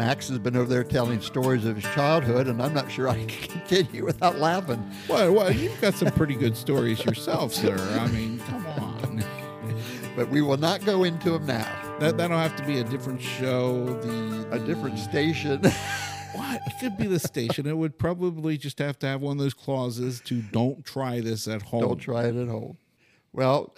Max 0.00 0.30
has 0.30 0.38
been 0.38 0.56
over 0.56 0.66
there 0.66 0.82
telling 0.82 1.20
stories 1.20 1.66
of 1.66 1.76
his 1.76 1.84
childhood, 1.92 2.46
and 2.46 2.62
I'm 2.62 2.72
not 2.72 2.90
sure 2.90 3.06
I 3.06 3.16
can 3.26 3.58
continue 3.58 4.02
without 4.02 4.38
laughing. 4.38 4.82
Well, 5.10 5.30
well, 5.34 5.52
you've 5.52 5.78
got 5.78 5.92
some 5.92 6.10
pretty 6.12 6.36
good 6.36 6.56
stories 6.56 7.04
yourself, 7.04 7.52
sir. 7.52 7.76
I 8.00 8.06
mean, 8.08 8.38
come 8.40 8.66
on. 8.66 9.22
But 10.16 10.30
we 10.30 10.40
will 10.40 10.56
not 10.56 10.84
go 10.84 11.04
into 11.04 11.30
them 11.30 11.46
now. 11.46 11.98
That 12.00 12.16
that'll 12.16 12.38
have 12.38 12.56
to 12.56 12.64
be 12.64 12.78
a 12.80 12.84
different 12.84 13.20
show. 13.20 13.84
The, 14.00 14.48
A 14.52 14.58
different 14.58 14.98
station. 14.98 15.60
what? 16.32 16.60
It 16.66 16.72
could 16.80 16.96
be 16.96 17.06
the 17.06 17.20
station. 17.20 17.66
It 17.66 17.76
would 17.76 17.98
probably 17.98 18.56
just 18.58 18.78
have 18.78 18.98
to 19.00 19.06
have 19.06 19.20
one 19.20 19.36
of 19.36 19.42
those 19.42 19.54
clauses 19.54 20.20
to 20.22 20.40
"Don't 20.40 20.84
try 20.84 21.20
this 21.20 21.46
at 21.46 21.62
home." 21.62 21.82
Don't 21.82 21.98
try 21.98 22.24
it 22.24 22.36
at 22.36 22.48
home. 22.48 22.78
Well, 23.32 23.74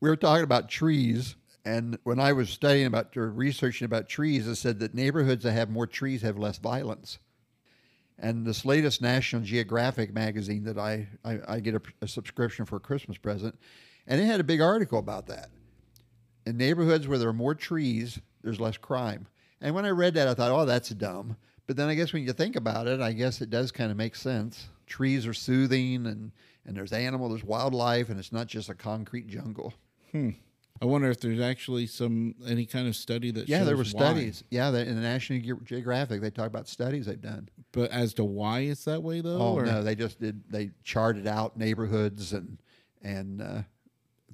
we 0.00 0.08
were 0.08 0.16
talking 0.16 0.44
about 0.44 0.68
trees, 0.68 1.34
and 1.64 1.98
when 2.04 2.20
I 2.20 2.32
was 2.32 2.50
studying 2.50 2.86
about 2.86 3.16
or 3.16 3.30
researching 3.30 3.84
about 3.84 4.08
trees, 4.08 4.46
it 4.46 4.56
said 4.56 4.78
that 4.80 4.94
neighborhoods 4.94 5.44
that 5.44 5.52
have 5.52 5.70
more 5.70 5.86
trees 5.86 6.22
have 6.22 6.38
less 6.38 6.58
violence. 6.58 7.18
And 8.18 8.46
this 8.46 8.64
latest 8.64 9.00
National 9.00 9.42
Geographic 9.42 10.12
magazine 10.12 10.64
that 10.64 10.78
I, 10.78 11.08
I, 11.24 11.38
I 11.46 11.60
get 11.60 11.74
a, 11.74 11.82
a 12.02 12.08
subscription 12.08 12.64
for 12.64 12.76
a 12.76 12.80
Christmas 12.80 13.16
present, 13.16 13.58
and 14.06 14.20
it 14.20 14.24
had 14.24 14.40
a 14.40 14.44
big 14.44 14.60
article 14.60 14.98
about 14.98 15.26
that. 15.26 15.50
In 16.46 16.56
neighborhoods 16.56 17.06
where 17.06 17.18
there 17.18 17.28
are 17.28 17.34
more 17.34 17.54
trees, 17.54 18.18
there's 18.42 18.60
less 18.60 18.76
crime. 18.76 19.28
And 19.60 19.74
when 19.74 19.84
I 19.84 19.90
read 19.90 20.14
that, 20.14 20.28
I 20.28 20.34
thought, 20.34 20.50
oh, 20.50 20.64
that's 20.64 20.88
dumb. 20.90 21.36
But 21.66 21.76
then 21.76 21.88
I 21.88 21.94
guess 21.94 22.12
when 22.12 22.24
you 22.24 22.32
think 22.32 22.56
about 22.56 22.86
it, 22.86 23.00
I 23.00 23.12
guess 23.12 23.40
it 23.40 23.50
does 23.50 23.70
kind 23.70 23.90
of 23.90 23.96
make 23.96 24.16
sense. 24.16 24.68
Trees 24.86 25.26
are 25.26 25.34
soothing, 25.34 26.06
and, 26.06 26.32
and 26.64 26.76
there's 26.76 26.92
animal, 26.92 27.28
there's 27.28 27.44
wildlife, 27.44 28.08
and 28.08 28.18
it's 28.18 28.32
not 28.32 28.46
just 28.46 28.70
a 28.70 28.74
concrete 28.74 29.28
jungle. 29.28 29.74
Hmm. 30.12 30.30
I 30.80 30.84
wonder 30.84 31.10
if 31.10 31.20
there's 31.20 31.40
actually 31.40 31.86
some 31.86 32.34
any 32.46 32.64
kind 32.66 32.86
of 32.86 32.94
study 32.96 33.30
that 33.32 33.48
Yeah, 33.48 33.64
there 33.64 33.76
were 33.76 33.82
why. 33.82 33.88
studies. 33.88 34.44
Yeah, 34.50 34.70
they- 34.70 34.86
in 34.86 34.94
the 34.94 35.00
National 35.02 35.40
Ge- 35.40 35.64
Geographic, 35.64 36.20
they 36.20 36.30
talk 36.30 36.46
about 36.46 36.68
studies 36.68 37.06
they've 37.06 37.20
done. 37.20 37.48
but 37.72 37.90
as 37.90 38.14
to 38.14 38.24
why 38.24 38.60
it's 38.60 38.84
that 38.84 39.02
way 39.02 39.20
though. 39.20 39.38
Oh 39.38 39.54
or- 39.54 39.64
no, 39.66 39.82
they 39.82 39.94
just 39.94 40.20
did. 40.20 40.42
They 40.50 40.70
charted 40.84 41.26
out 41.26 41.56
neighborhoods 41.56 42.32
and 42.32 42.58
and 43.02 43.40
uh, 43.42 43.62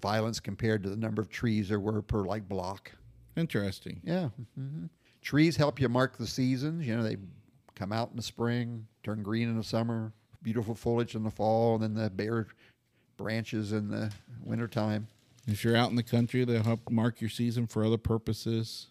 violence 0.00 0.40
compared 0.40 0.82
to 0.82 0.90
the 0.90 0.96
number 0.96 1.20
of 1.22 1.28
trees 1.28 1.68
there 1.68 1.80
were 1.80 2.00
per 2.02 2.24
like 2.24 2.48
block. 2.48 2.92
Interesting. 3.36 4.00
Yeah, 4.04 4.28
hmm 4.54 4.86
trees 5.22 5.56
help 5.56 5.80
you 5.80 5.88
mark 5.88 6.18
the 6.18 6.26
seasons. 6.26 6.86
You 6.86 6.96
know, 6.98 7.02
they 7.02 7.16
come 7.74 7.92
out 7.92 8.10
in 8.10 8.16
the 8.16 8.22
spring, 8.22 8.86
turn 9.02 9.22
green 9.22 9.48
in 9.48 9.56
the 9.56 9.64
summer, 9.64 10.12
beautiful 10.42 10.74
foliage 10.74 11.14
in 11.14 11.22
the 11.22 11.30
fall, 11.30 11.74
and 11.76 11.82
then 11.82 11.94
the 11.94 12.10
bare 12.10 12.46
branches 13.16 13.72
in 13.72 13.88
the 13.88 14.12
wintertime. 14.44 15.08
If 15.46 15.64
you're 15.64 15.76
out 15.76 15.90
in 15.90 15.96
the 15.96 16.02
country, 16.02 16.44
they'll 16.44 16.62
help 16.62 16.90
mark 16.90 17.20
your 17.20 17.30
season 17.30 17.66
for 17.66 17.84
other 17.84 17.98
purposes. 17.98 18.88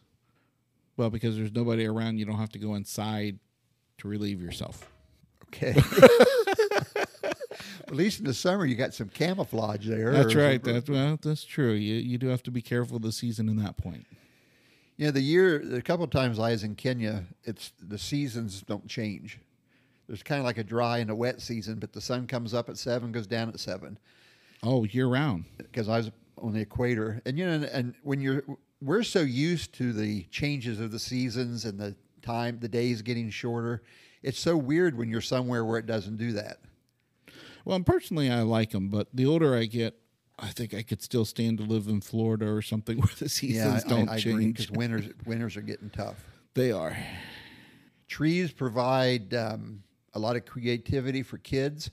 Well, 0.97 1.09
because 1.09 1.35
there's 1.35 1.53
nobody 1.53 1.85
around, 1.85 2.19
you 2.19 2.25
don't 2.25 2.37
have 2.37 2.51
to 2.51 2.59
go 2.59 2.75
inside 2.75 3.39
to 3.97 4.07
relieve 4.07 4.41
yourself. 4.41 4.91
Okay. 5.47 5.73
At 7.87 7.95
least 7.95 8.19
in 8.19 8.25
the 8.25 8.33
summer, 8.33 8.65
you 8.65 8.75
got 8.75 8.93
some 8.93 9.09
camouflage 9.09 9.87
there. 9.87 10.11
That's 10.11 10.35
right. 10.35 10.63
That's 10.63 10.89
well, 10.89 11.19
that's 11.21 11.43
true. 11.43 11.73
You 11.73 11.95
you 11.95 12.17
do 12.17 12.27
have 12.27 12.41
to 12.43 12.51
be 12.51 12.61
careful 12.61 12.97
of 12.97 13.03
the 13.03 13.11
season 13.11 13.49
in 13.49 13.57
that 13.57 13.77
point. 13.77 14.05
Yeah, 14.97 15.11
the 15.11 15.21
year 15.21 15.75
a 15.75 15.81
couple 15.81 16.03
of 16.03 16.11
times 16.11 16.39
I 16.39 16.51
was 16.51 16.63
in 16.63 16.75
Kenya, 16.75 17.23
it's 17.43 17.71
the 17.79 17.97
seasons 17.97 18.61
don't 18.61 18.87
change. 18.87 19.39
There's 20.07 20.23
kind 20.23 20.39
of 20.39 20.45
like 20.45 20.57
a 20.57 20.63
dry 20.63 20.99
and 20.99 21.09
a 21.09 21.15
wet 21.15 21.41
season, 21.41 21.79
but 21.79 21.93
the 21.93 22.01
sun 22.01 22.27
comes 22.27 22.53
up 22.53 22.69
at 22.69 22.77
seven, 22.77 23.11
goes 23.11 23.27
down 23.27 23.49
at 23.49 23.59
seven. 23.59 23.97
Oh, 24.63 24.85
year 24.85 25.07
round. 25.07 25.45
Because 25.57 25.89
I 25.89 25.97
was 25.97 26.11
on 26.37 26.53
the 26.53 26.61
equator, 26.61 27.21
and 27.25 27.37
you 27.37 27.45
know, 27.45 27.67
and, 27.71 27.93
when 28.03 28.21
you're, 28.21 28.43
we're 28.81 29.03
so 29.03 29.21
used 29.21 29.73
to 29.73 29.93
the 29.93 30.23
changes 30.23 30.79
of 30.79 30.91
the 30.91 30.99
seasons 30.99 31.65
and 31.65 31.79
the 31.79 31.95
time, 32.21 32.59
the 32.59 32.67
days 32.67 33.01
getting 33.01 33.29
shorter. 33.29 33.83
It's 34.21 34.39
so 34.39 34.55
weird 34.57 34.97
when 34.97 35.09
you're 35.09 35.21
somewhere 35.21 35.63
where 35.65 35.77
it 35.77 35.85
doesn't 35.85 36.17
do 36.17 36.31
that. 36.33 36.59
Well, 37.65 37.79
personally, 37.81 38.29
I 38.29 38.41
like 38.41 38.71
them, 38.71 38.89
but 38.89 39.07
the 39.13 39.25
older 39.25 39.55
I 39.55 39.65
get, 39.65 39.95
I 40.39 40.47
think 40.47 40.73
I 40.73 40.81
could 40.81 41.01
still 41.01 41.25
stand 41.25 41.59
to 41.59 41.63
live 41.63 41.87
in 41.87 42.01
Florida 42.01 42.49
or 42.49 42.61
something 42.61 42.97
where 42.99 43.13
the 43.19 43.29
seasons 43.29 43.85
I, 43.85 43.87
don't 43.87 44.09
I, 44.09 44.13
I 44.13 44.19
change. 44.19 44.57
because 44.57 44.71
winters 44.71 45.09
winters 45.25 45.55
are 45.57 45.61
getting 45.61 45.89
tough. 45.89 46.23
They 46.53 46.71
are. 46.71 46.97
Trees 48.07 48.51
provide 48.51 49.33
um, 49.33 49.83
a 50.13 50.19
lot 50.19 50.35
of 50.35 50.45
creativity 50.45 51.23
for 51.23 51.37
kids. 51.37 51.89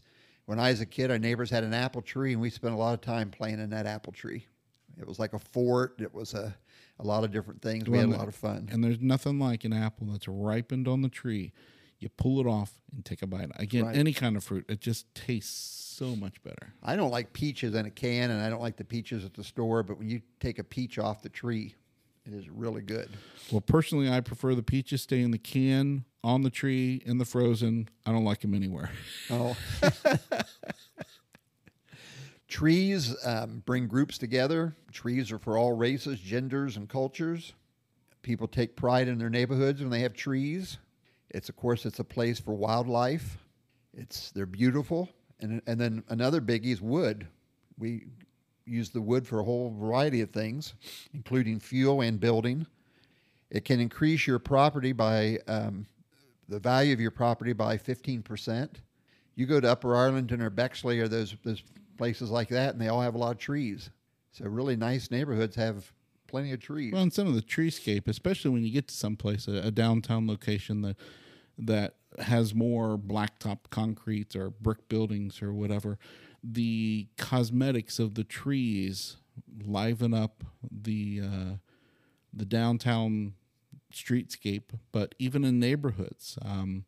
When 0.51 0.59
I 0.59 0.71
was 0.71 0.81
a 0.81 0.87
kid, 0.87 1.13
our 1.13 1.19
neighbors 1.21 1.49
had 1.49 1.63
an 1.63 1.73
apple 1.73 2.03
tree, 2.03 2.33
and 2.33 2.43
we 2.43 2.51
spent 2.51 2.75
a 2.75 2.77
lot 2.77 2.93
of 2.93 3.01
time 3.01 3.31
playing 3.31 3.61
in 3.61 3.71
that 3.71 3.87
apple 3.87 4.13
tree. 4.13 4.49
It 4.99 5.07
was 5.07 5.21
like 5.21 5.33
a 5.33 5.39
fort. 5.39 6.01
It 6.01 6.13
was 6.13 6.35
a, 6.35 6.53
a 6.99 7.05
lot 7.05 7.23
of 7.23 7.31
different 7.31 7.63
things. 7.63 7.89
We 7.89 7.99
had 7.99 8.09
a 8.09 8.11
lot 8.11 8.27
of 8.27 8.35
fun. 8.35 8.69
And 8.73 8.83
there's 8.83 8.99
nothing 8.99 9.39
like 9.39 9.63
an 9.63 9.73
apple 9.73 10.09
that's 10.09 10.27
ripened 10.27 10.89
on 10.89 11.03
the 11.03 11.09
tree. 11.09 11.53
You 12.01 12.09
pull 12.09 12.41
it 12.41 12.49
off 12.49 12.73
and 12.93 13.05
take 13.05 13.23
a 13.23 13.29
bite. 13.29 13.49
Again, 13.61 13.85
Right. 13.85 13.97
any 13.97 14.13
kind 14.13 14.37
of 14.37 14.43
fruit, 14.43 14.65
it 14.69 14.81
just 14.81 15.15
tastes 15.15 15.55
so 15.97 16.17
much 16.17 16.43
better. 16.43 16.73
I 16.83 16.97
don't 16.97 17.13
like 17.13 17.33
peaches 17.33 17.77
in 17.77 17.87
a 17.87 17.91
can, 17.91 18.33
and 18.33 18.43
I 18.43 18.51
don't 18.51 18.61
like 18.61 18.77
the 18.77 18.85
peaches 18.85 19.25
at 19.25 19.35
the 19.35 19.45
store. 19.45 19.85
But 19.85 19.99
when 19.99 20.11
you 20.11 20.21
take 20.41 20.59
a 20.59 20.65
peach 20.65 20.99
off 20.99 21.23
the 21.23 21.29
tree, 21.29 21.77
it 22.33 22.38
is 22.38 22.49
really 22.49 22.83
good. 22.83 23.09
Well, 23.51 23.61
personally, 23.61 24.09
I 24.09 24.21
prefer 24.21 24.55
the 24.55 24.62
peaches 24.62 25.03
stay 25.03 25.21
in 25.21 25.31
the 25.31 25.38
can, 25.38 26.05
on 26.23 26.43
the 26.43 26.51
tree, 26.51 27.03
in 27.05 27.19
the 27.19 27.25
frozen. 27.25 27.88
I 28.07 28.12
don't 28.12 28.25
like 28.25 28.40
them 28.40 28.55
anywhere. 28.55 28.90
Oh. 29.31 29.57
Trees 32.49 33.14
um, 33.25 33.62
bring 33.64 33.87
groups 33.87 34.19
together. 34.19 34.75
Trees 34.93 35.31
are 35.31 35.38
for 35.38 35.57
all 35.57 35.73
races, 35.73 36.19
genders, 36.21 36.77
and 36.77 36.88
cultures. 36.88 37.53
People 38.23 38.49
take 38.49 38.77
pride 38.77 39.09
in 39.09 39.19
their 39.19 39.31
neighborhoods 39.31 39.81
when 39.81 39.90
they 39.90 40.01
have 40.01 40.14
trees. 40.14 40.79
It's 41.31 41.49
of 41.49 41.57
course 41.57 41.87
it's 41.87 42.01
a 42.01 42.05
place 42.05 42.40
for 42.40 42.53
wildlife. 42.53 43.38
It's 43.95 44.33
they're 44.33 44.47
beautiful, 44.47 45.09
and 45.40 45.62
and 45.66 45.81
then 45.81 46.03
another 46.09 46.40
biggie 46.40 46.73
is 46.73 46.83
wood. 46.83 47.29
We 47.79 48.07
use 48.71 48.91
the 48.91 49.01
wood 49.01 49.27
for 49.27 49.41
a 49.41 49.45
whole 49.45 49.75
variety 49.79 50.21
of 50.21 50.31
things, 50.31 50.75
including 51.13 51.61
fuel 51.61 52.01
and 52.01 52.21
building. 52.21 52.67
It 53.51 53.65
can 53.65 53.81
increase 53.81 54.27
your 54.27 54.39
property 54.39 54.93
by 54.93 55.39
um, 55.49 55.87
the 56.49 56.59
value 56.59 56.93
of 56.93 57.01
your 57.01 57.11
property 57.11 57.53
by 57.53 57.77
15%. 57.77 58.69
You 59.35 59.47
go 59.47 59.61
to 59.61 59.71
Upper 59.71 59.95
Arlington 59.95 60.41
or 60.41 60.51
Bexley 60.51 61.01
or 61.01 61.09
those, 61.09 61.35
those 61.45 61.63
places 61.99 62.31
like 62.31 62.49
that, 62.49 62.73
and 62.73 62.81
they 62.81 62.89
all 62.89 63.01
have 63.01 63.15
a 63.15 63.19
lot 63.19 63.33
of 63.33 63.39
trees. 63.39 63.91
So, 64.33 64.47
really 64.47 64.77
nice 64.77 65.11
neighborhoods 65.11 65.57
have 65.57 65.93
plenty 66.29 66.53
of 66.53 66.61
trees. 66.61 66.93
Well, 66.93 67.03
and 67.03 67.13
some 67.13 67.27
of 67.27 67.35
the 67.35 67.43
treescape, 67.43 68.07
especially 68.07 68.53
when 68.53 68.63
you 68.63 68.71
get 68.71 68.89
to 68.89 68.95
someplace, 68.95 69.49
a, 69.49 69.55
a 69.55 69.71
downtown 69.71 70.27
location 70.27 70.83
that 70.83 70.97
that 71.59 71.95
has 72.19 72.55
more 72.55 72.97
blacktop 72.97 73.59
concrete 73.71 74.35
or 74.35 74.51
brick 74.51 74.89
buildings 74.89 75.43
or 75.43 75.53
whatever, 75.53 75.99
the 76.42 77.09
cosmetics 77.16 77.98
of 77.98 78.14
the 78.14 78.24
trees 78.24 79.16
liven 79.64 80.14
up 80.14 80.44
the 80.70 81.20
uh, 81.22 81.55
the 82.33 82.44
downtown 82.44 83.35
streetscape. 83.92 84.70
But 84.92 85.14
even 85.18 85.44
in 85.44 85.59
neighborhoods, 85.59 86.38
um, 86.42 86.85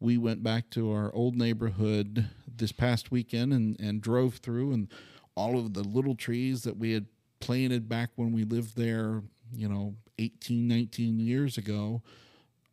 we 0.00 0.18
went 0.18 0.42
back 0.42 0.70
to 0.70 0.90
our 0.92 1.14
old 1.14 1.36
neighborhood 1.36 2.28
this 2.54 2.72
past 2.72 3.10
weekend 3.10 3.52
and, 3.52 3.78
and 3.80 4.00
drove 4.00 4.36
through 4.36 4.72
and 4.72 4.88
all 5.36 5.58
of 5.58 5.74
the 5.74 5.82
little 5.84 6.14
trees 6.16 6.62
that 6.62 6.76
we 6.76 6.92
had 6.92 7.06
planted 7.40 7.88
back 7.88 8.10
when 8.16 8.32
we 8.32 8.44
lived 8.44 8.76
there, 8.76 9.22
you 9.54 9.68
know, 9.68 9.94
18, 10.18 10.66
19 10.68 11.18
years 11.18 11.56
ago 11.56 12.02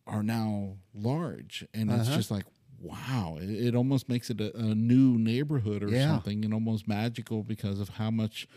are 0.08 0.24
now 0.24 0.78
large. 0.94 1.66
And 1.74 1.90
it's 1.92 2.08
Uh-huh. 2.08 2.18
just 2.18 2.32
like, 2.32 2.46
wow, 2.82 3.38
it, 3.42 3.50
it 3.50 3.76
almost 3.76 4.10
makes 4.10 4.30
it 4.30 4.40
a, 4.42 4.56
a 4.58 4.76
new 4.76 5.18
neighborhood 5.18 5.84
or 5.84 5.90
Yeah. 5.90 6.08
something 6.08 6.44
and 6.46 6.54
almost 6.54 6.88
magical 6.88 7.44
because 7.44 7.80
of 7.80 7.90
how 7.90 8.12
much 8.12 8.48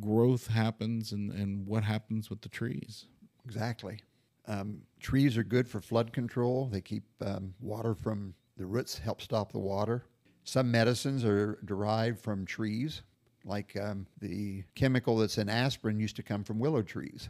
growth 0.00 0.48
happens 0.48 1.12
and, 1.12 1.30
and 1.30 1.66
what 1.66 1.84
happens 1.84 2.30
with 2.30 2.42
the 2.42 2.48
trees. 2.48 3.06
Exactly. 3.44 4.00
Um, 4.46 4.82
trees 5.00 5.36
are 5.36 5.42
good 5.42 5.68
for 5.68 5.80
flood 5.80 6.12
control. 6.12 6.66
They 6.66 6.80
keep 6.80 7.04
um, 7.24 7.54
water 7.60 7.94
from 7.94 8.34
the 8.56 8.66
roots, 8.66 8.98
help 8.98 9.20
stop 9.20 9.52
the 9.52 9.58
water. 9.58 10.04
Some 10.44 10.70
medicines 10.70 11.24
are 11.24 11.58
derived 11.64 12.18
from 12.18 12.46
trees, 12.46 13.02
like 13.44 13.76
um, 13.80 14.06
the 14.20 14.64
chemical 14.74 15.18
that's 15.18 15.38
in 15.38 15.48
aspirin 15.48 16.00
used 16.00 16.16
to 16.16 16.22
come 16.22 16.42
from 16.44 16.58
willow 16.58 16.82
trees. 16.82 17.28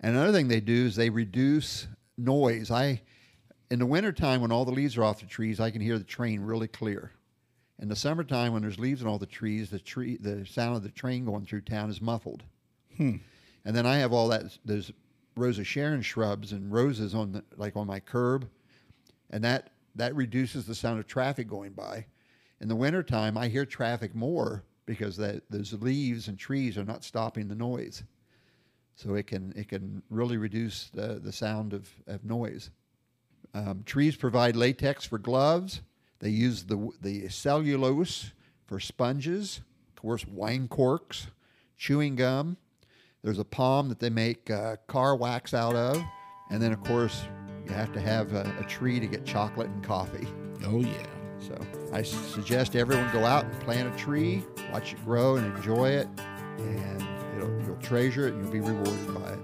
And 0.00 0.14
another 0.16 0.32
thing 0.32 0.48
they 0.48 0.60
do 0.60 0.86
is 0.86 0.94
they 0.96 1.10
reduce 1.10 1.88
noise. 2.16 2.70
I, 2.70 3.02
in 3.70 3.78
the 3.78 3.86
wintertime, 3.86 4.40
when 4.40 4.52
all 4.52 4.64
the 4.64 4.72
leaves 4.72 4.96
are 4.96 5.04
off 5.04 5.20
the 5.20 5.26
trees, 5.26 5.60
I 5.60 5.70
can 5.70 5.80
hear 5.80 5.98
the 5.98 6.04
train 6.04 6.40
really 6.40 6.68
clear. 6.68 7.12
In 7.78 7.88
the 7.88 7.96
summertime, 7.96 8.52
when 8.52 8.62
there's 8.62 8.78
leaves 8.78 9.02
on 9.02 9.08
all 9.08 9.18
the 9.18 9.26
trees, 9.26 9.70
the 9.70 9.78
tree, 9.78 10.16
the 10.16 10.46
sound 10.46 10.76
of 10.76 10.82
the 10.82 10.90
train 10.90 11.24
going 11.24 11.44
through 11.44 11.62
town 11.62 11.90
is 11.90 12.00
muffled. 12.00 12.42
Hmm. 12.96 13.16
And 13.64 13.76
then 13.76 13.84
I 13.84 13.96
have 13.96 14.12
all 14.12 14.28
that 14.28 14.56
those 14.64 14.92
Rose 15.36 15.58
of 15.58 15.66
Sharon 15.66 16.00
shrubs 16.00 16.52
and 16.52 16.72
roses 16.72 17.14
on 17.14 17.32
the, 17.32 17.44
like 17.56 17.76
on 17.76 17.86
my 17.86 18.00
curb, 18.00 18.48
and 19.30 19.44
that 19.44 19.70
that 19.94 20.14
reduces 20.14 20.66
the 20.66 20.74
sound 20.74 20.98
of 20.98 21.06
traffic 21.06 21.48
going 21.48 21.72
by. 21.72 22.06
In 22.60 22.68
the 22.68 22.76
wintertime, 22.76 23.36
I 23.36 23.48
hear 23.48 23.66
traffic 23.66 24.14
more 24.14 24.64
because 24.86 25.16
that 25.18 25.42
those 25.50 25.74
leaves 25.74 26.28
and 26.28 26.38
trees 26.38 26.78
are 26.78 26.84
not 26.84 27.04
stopping 27.04 27.48
the 27.48 27.54
noise. 27.54 28.02
So 28.94 29.14
it 29.14 29.26
can 29.26 29.52
it 29.54 29.68
can 29.68 30.02
really 30.08 30.38
reduce 30.38 30.88
the, 30.94 31.20
the 31.22 31.32
sound 31.32 31.74
of, 31.74 31.90
of 32.06 32.24
noise. 32.24 32.70
Um, 33.56 33.84
trees 33.86 34.16
provide 34.16 34.54
latex 34.54 35.06
for 35.06 35.18
gloves. 35.18 35.80
They 36.18 36.28
use 36.28 36.64
the 36.64 36.90
the 37.00 37.28
cellulose 37.28 38.32
for 38.66 38.78
sponges, 38.78 39.62
of 39.88 40.02
course, 40.02 40.26
wine 40.26 40.68
corks, 40.68 41.28
chewing 41.78 42.16
gum. 42.16 42.58
There's 43.22 43.38
a 43.38 43.44
palm 43.44 43.88
that 43.88 43.98
they 43.98 44.10
make 44.10 44.50
uh, 44.50 44.76
car 44.88 45.16
wax 45.16 45.54
out 45.54 45.74
of, 45.74 46.02
and 46.50 46.60
then 46.60 46.72
of 46.72 46.84
course 46.84 47.22
you 47.66 47.72
have 47.72 47.92
to 47.94 48.00
have 48.00 48.34
a, 48.34 48.54
a 48.60 48.64
tree 48.64 49.00
to 49.00 49.06
get 49.06 49.24
chocolate 49.24 49.68
and 49.68 49.82
coffee. 49.82 50.28
Oh, 50.64 50.80
yeah. 50.80 51.06
So 51.38 51.58
I 51.92 52.02
suggest 52.02 52.76
everyone 52.76 53.10
go 53.12 53.24
out 53.24 53.44
and 53.44 53.60
plant 53.60 53.92
a 53.92 53.98
tree, 53.98 54.44
watch 54.70 54.92
it 54.92 55.04
grow, 55.04 55.36
and 55.36 55.56
enjoy 55.56 55.90
it, 55.90 56.08
and 56.58 57.02
it'll, 57.36 57.62
you'll 57.62 57.76
treasure 57.76 58.28
it, 58.28 58.34
and 58.34 58.42
you'll 58.42 58.52
be 58.52 58.60
rewarded 58.60 59.14
by 59.14 59.32
it. 59.32 59.38